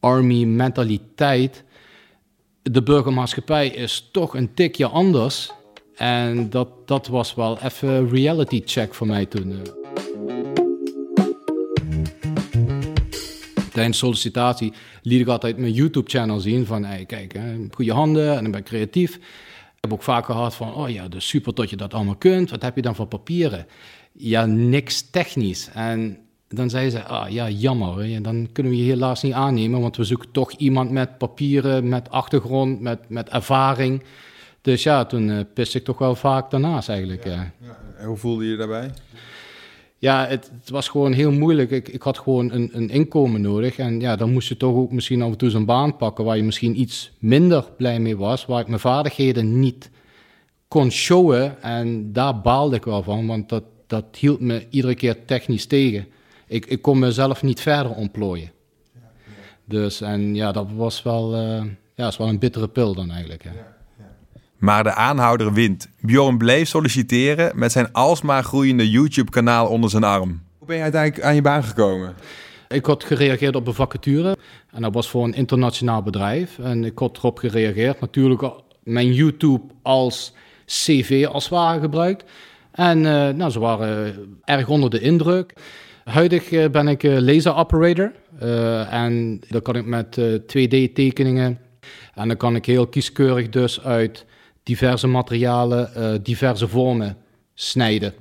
army 0.00 0.44
mentaliteit. 0.44 1.64
De 2.62 2.82
burgermaatschappij 2.82 3.68
is 3.68 4.08
toch 4.12 4.34
een 4.34 4.54
tikje 4.54 4.86
anders. 4.86 5.52
En 5.96 6.50
dat, 6.50 6.68
dat 6.84 7.06
was 7.06 7.34
wel 7.34 7.58
even 7.62 8.08
reality 8.08 8.62
check 8.64 8.94
voor 8.94 9.06
mij 9.06 9.26
toen. 9.26 9.62
Tijdens 13.76 13.98
sollicitatie 13.98 14.72
liet 15.02 15.20
ik 15.20 15.26
altijd 15.26 15.56
mijn 15.56 15.72
YouTube-channel 15.72 16.40
zien 16.40 16.66
van, 16.66 16.84
hey, 16.84 17.04
kijk, 17.04 17.32
hè, 17.32 17.66
goede 17.70 17.92
handen 17.92 18.36
en 18.36 18.46
ik 18.46 18.52
ben 18.52 18.62
creatief. 18.62 19.16
Ik 19.16 19.80
heb 19.80 19.92
ook 19.92 20.02
vaak 20.02 20.24
gehad 20.24 20.54
van, 20.54 20.74
oh 20.74 20.90
ja, 20.90 21.08
dus 21.08 21.28
super 21.28 21.54
dat 21.54 21.70
je 21.70 21.76
dat 21.76 21.94
allemaal 21.94 22.16
kunt. 22.16 22.50
Wat 22.50 22.62
heb 22.62 22.76
je 22.76 22.82
dan 22.82 22.94
voor 22.94 23.06
papieren? 23.06 23.66
Ja, 24.12 24.46
niks 24.46 25.10
technisch. 25.10 25.68
En 25.74 26.18
dan 26.48 26.70
zei 26.70 26.90
ze, 26.90 27.02
ah 27.02 27.30
ja, 27.30 27.48
jammer, 27.50 28.04
hè. 28.04 28.20
dan 28.20 28.48
kunnen 28.52 28.72
we 28.72 28.78
je 28.78 28.90
helaas 28.90 29.22
niet 29.22 29.32
aannemen, 29.32 29.80
want 29.80 29.96
we 29.96 30.04
zoeken 30.04 30.30
toch 30.30 30.52
iemand 30.52 30.90
met 30.90 31.18
papieren, 31.18 31.88
met 31.88 32.10
achtergrond, 32.10 32.80
met, 32.80 33.08
met 33.08 33.28
ervaring. 33.28 34.02
Dus 34.60 34.82
ja, 34.82 35.04
toen 35.04 35.28
uh, 35.28 35.40
piste 35.54 35.78
ik 35.78 35.84
toch 35.84 35.98
wel 35.98 36.14
vaak 36.14 36.50
daarnaast 36.50 36.88
eigenlijk. 36.88 37.24
Ja. 37.24 37.52
Ja, 37.60 37.78
en 37.98 38.06
hoe 38.06 38.16
voelde 38.16 38.44
je 38.44 38.50
je 38.50 38.56
daarbij? 38.56 38.90
Ja, 39.98 40.26
het, 40.26 40.50
het, 40.60 40.70
was 40.70 40.88
gewoon 40.88 41.12
heel 41.12 41.32
moeilijk. 41.32 41.70
Ik, 41.70 41.88
ik 41.88 42.02
had 42.02 42.18
gewoon 42.18 42.52
een, 42.52 42.70
een, 42.72 42.90
inkomen 42.90 43.40
nodig. 43.40 43.78
En 43.78 44.00
ja, 44.00 44.16
dan 44.16 44.32
moest 44.32 44.48
je 44.48 44.56
toch 44.56 44.74
ook 44.74 44.92
misschien 44.92 45.22
af 45.22 45.30
en 45.30 45.36
toe 45.36 45.50
zo'n 45.50 45.64
baan 45.64 45.96
pakken 45.96 46.24
waar 46.24 46.36
je 46.36 46.42
misschien 46.42 46.80
iets 46.80 47.12
minder 47.18 47.64
blij 47.76 48.00
mee 48.00 48.16
was. 48.16 48.46
Waar 48.46 48.60
ik 48.60 48.68
mijn 48.68 48.80
vaardigheden 48.80 49.60
niet 49.60 49.90
kon 50.68 50.90
showen. 50.90 51.62
En 51.62 52.12
daar 52.12 52.40
baalde 52.40 52.76
ik 52.76 52.84
wel 52.84 53.02
van, 53.02 53.26
want 53.26 53.48
dat, 53.48 53.64
dat 53.86 54.04
hield 54.18 54.40
me 54.40 54.66
iedere 54.70 54.94
keer 54.94 55.24
technisch 55.24 55.66
tegen. 55.66 56.06
Ik, 56.46 56.66
ik 56.66 56.82
kon 56.82 56.98
mezelf 56.98 57.42
niet 57.42 57.60
verder 57.60 57.92
ontplooien. 57.92 58.50
Dus 59.64 60.00
en 60.00 60.34
ja, 60.34 60.52
dat 60.52 60.66
was 60.74 61.02
wel, 61.02 61.34
uh, 61.34 61.64
ja, 61.94 62.06
is 62.06 62.16
wel 62.16 62.28
een 62.28 62.38
bittere 62.38 62.68
pil 62.68 62.94
dan 62.94 63.10
eigenlijk. 63.10 63.42
Hè. 63.42 63.50
Maar 64.58 64.82
de 64.82 64.94
aanhouder 64.94 65.52
wint. 65.52 65.88
Bjorn 66.00 66.38
bleef 66.38 66.68
solliciteren 66.68 67.58
met 67.58 67.72
zijn 67.72 67.92
alsmaar 67.92 68.42
groeiende 68.42 68.90
YouTube-kanaal 68.90 69.68
onder 69.68 69.90
zijn 69.90 70.04
arm. 70.04 70.42
Hoe 70.58 70.66
ben 70.66 70.76
je 70.76 70.82
uiteindelijk 70.82 71.24
aan 71.24 71.34
je 71.34 71.42
baan 71.42 71.64
gekomen? 71.64 72.14
Ik 72.68 72.84
had 72.84 73.04
gereageerd 73.04 73.56
op 73.56 73.66
een 73.66 73.74
vacature 73.74 74.36
en 74.72 74.82
dat 74.82 74.94
was 74.94 75.08
voor 75.08 75.24
een 75.24 75.34
internationaal 75.34 76.02
bedrijf. 76.02 76.58
En 76.58 76.84
ik 76.84 76.98
had 76.98 77.16
erop 77.16 77.38
gereageerd. 77.38 78.00
Natuurlijk 78.00 78.42
mijn 78.82 79.12
YouTube 79.12 79.64
als 79.82 80.34
CV 80.64 81.26
als 81.32 81.48
ware 81.48 81.80
gebruikt. 81.80 82.24
En 82.72 82.98
uh, 82.98 83.28
nou, 83.28 83.50
ze 83.50 83.58
waren 83.58 84.14
erg 84.44 84.68
onder 84.68 84.90
de 84.90 85.00
indruk. 85.00 85.52
Huidig 86.04 86.50
uh, 86.50 86.68
ben 86.68 86.88
ik 86.88 87.02
uh, 87.02 87.18
laser 87.18 87.54
operator. 87.54 88.12
en 88.90 89.40
dan 89.48 89.62
kan 89.62 89.76
ik 89.76 89.86
met 89.86 90.20
2D-tekeningen. 90.40 91.58
En 92.14 92.28
dan 92.28 92.36
kan 92.36 92.56
ik 92.56 92.66
heel 92.66 92.86
kieskeurig 92.86 93.48
dus 93.48 93.82
uit 93.82 94.24
diverse 94.66 95.06
materialen, 95.06 96.20
diverse 96.22 96.68
vormen 96.68 97.16
snijden. 97.54 98.12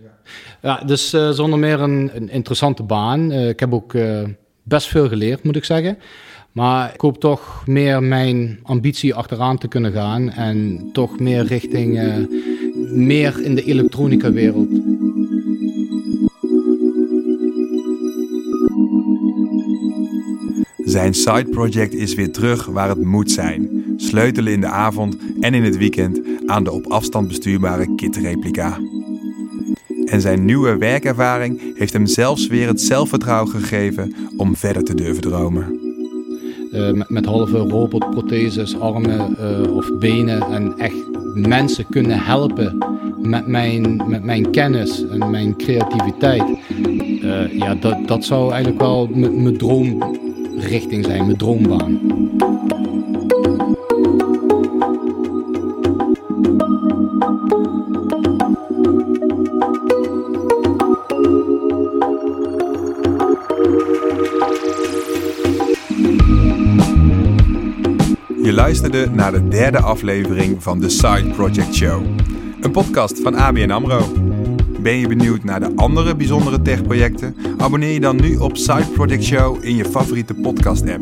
Ja, 0.62 0.82
dus 0.86 1.10
zonder 1.10 1.60
meer 1.60 1.80
een, 1.80 2.12
een 2.14 2.30
interessante 2.30 2.84
baan. 2.84 3.32
ik 3.32 3.60
heb 3.60 3.74
ook 3.74 3.94
best 4.64 4.88
veel 4.88 5.08
geleerd, 5.08 5.44
moet 5.44 5.56
ik 5.56 5.64
zeggen. 5.64 5.98
Maar 6.52 6.94
ik 6.94 7.02
hoop 7.02 7.20
toch 7.20 7.64
meer 7.66 8.04
mijn 8.04 8.60
ambitie 8.64 9.14
achteraan 9.14 9.58
te 9.58 9.68
kunnen 9.68 9.92
gaan 9.92 10.32
en 10.32 10.90
toch 10.94 11.20
meer 11.20 11.44
richting 11.44 12.00
meer 12.90 13.42
in 13.44 13.56
de 13.56 13.64
elektronica 13.64 14.32
wereld. 14.32 14.70
Zijn 20.96 21.14
side 21.14 21.50
project 21.50 21.94
is 21.94 22.14
weer 22.14 22.32
terug 22.32 22.66
waar 22.66 22.90
het 22.90 23.04
moet 23.04 23.32
zijn. 23.32 23.84
Sleutelen 23.98 24.54
in 24.54 24.62
de 24.62 24.68
avond 24.68 25.18
en 25.40 25.54
in 25.54 25.64
het 25.64 25.78
weekend 25.78 26.22
aan 26.46 26.64
de 26.64 26.72
op 26.72 26.88
afstand 26.88 27.28
bestuurbare 27.28 27.96
kit-replica. 27.96 28.78
En 30.06 30.22
zijn 30.22 30.46
nieuwe 30.46 30.78
werkervaring 30.78 31.78
heeft 31.78 31.94
hem 31.94 32.06
zelfs 32.06 32.48
weer 32.48 32.68
het 32.68 32.82
zelfvertrouwen 32.82 33.52
gegeven 33.52 34.16
om 34.38 34.56
verder 34.56 34.84
te 34.84 34.96
durven 34.96 35.22
dromen. 35.22 35.80
Uh, 36.72 37.04
met, 37.08 37.26
halve 37.26 37.58
robotprotheses, 37.58 38.80
armen 38.80 39.38
uh, 39.40 39.76
of 39.76 39.98
benen 40.00 40.42
en 40.42 40.78
echt 40.78 41.08
mensen 41.34 41.86
kunnen 41.90 42.20
helpen 42.20 42.78
met 43.22 43.48
mijn, 43.48 44.04
met 44.08 44.24
mijn 44.24 44.52
kennis 44.52 45.08
en 45.08 45.32
mijn 45.32 45.58
creativiteit. 45.58 46.44
Uh, 47.24 47.54
ja, 47.54 47.76
dat, 47.76 48.08
dat 48.08 48.26
zou 48.26 48.52
eigenlijk 48.52 48.82
wel 48.82 49.10
mijn 49.14 49.58
droomrichting 50.56 51.06
zijn, 51.06 51.38
droombaan. 51.38 52.00
Je 68.44 68.54
luisterde 68.54 69.10
naar 69.12 69.32
de 69.32 69.48
derde 69.48 69.80
aflevering 69.80 70.63
van 70.63 70.80
The 70.80 70.89
Side 70.89 71.30
Project 71.36 71.76
Show, 71.76 72.04
een 72.62 72.72
podcast 72.72 73.20
van 73.22 73.36
ABN 73.36 73.70
AMRO. 73.70 74.25
Ben 74.86 74.98
je 74.98 75.08
benieuwd 75.08 75.43
naar 75.43 75.60
de 75.60 75.71
andere 75.76 76.15
bijzondere 76.15 76.62
techprojecten? 76.62 77.36
Abonneer 77.58 77.93
je 77.93 78.00
dan 78.00 78.15
nu 78.15 78.36
op 78.36 78.58
Side 78.58 78.86
Project 78.93 79.24
Show 79.24 79.63
in 79.63 79.76
je 79.76 79.86
favoriete 79.86 80.34
podcast-app. 80.34 81.02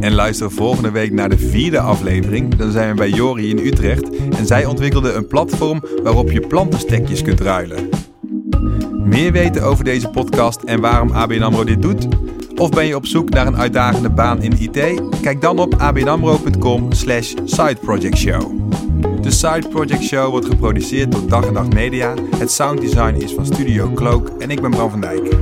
En 0.00 0.12
luister 0.12 0.50
volgende 0.50 0.90
week 0.90 1.12
naar 1.12 1.28
de 1.28 1.38
vierde 1.38 1.80
aflevering. 1.80 2.54
Dan 2.54 2.70
zijn 2.70 2.90
we 2.90 2.96
bij 2.96 3.10
Jori 3.10 3.50
in 3.50 3.58
Utrecht 3.58 4.16
en 4.36 4.46
zij 4.46 4.64
ontwikkelde 4.64 5.12
een 5.12 5.26
platform 5.26 5.82
waarop 6.02 6.30
je 6.30 6.46
plantenstekjes 6.46 7.22
kunt 7.22 7.40
ruilen. 7.40 7.88
Meer 9.04 9.32
weten 9.32 9.62
over 9.62 9.84
deze 9.84 10.08
podcast 10.08 10.62
en 10.62 10.80
waarom 10.80 11.10
ABN 11.10 11.42
AMRO 11.42 11.64
dit 11.64 11.82
doet? 11.82 12.08
Of 12.56 12.70
ben 12.70 12.86
je 12.86 12.96
op 12.96 13.06
zoek 13.06 13.30
naar 13.30 13.46
een 13.46 13.58
uitdagende 13.58 14.10
baan 14.10 14.42
in 14.42 14.58
IT? 14.58 15.02
Kijk 15.22 15.40
dan 15.40 15.58
op 15.58 15.74
abnamro.com 15.74 16.92
slash 16.92 17.34
sideprojectshow. 17.44 18.68
De 19.00 19.30
Side 19.30 19.68
Project 19.68 20.02
Show 20.02 20.30
wordt 20.30 20.46
geproduceerd 20.46 21.12
door 21.12 21.28
Dag 21.28 21.46
en 21.46 21.54
Dag 21.54 21.68
Media. 21.68 22.14
Het 22.36 22.50
sounddesign 22.50 23.14
is 23.14 23.34
van 23.34 23.46
Studio 23.46 23.92
Cloak 23.92 24.28
en 24.38 24.50
ik 24.50 24.60
ben 24.60 24.70
Bram 24.70 24.90
van 24.90 25.00
Dijk. 25.00 25.36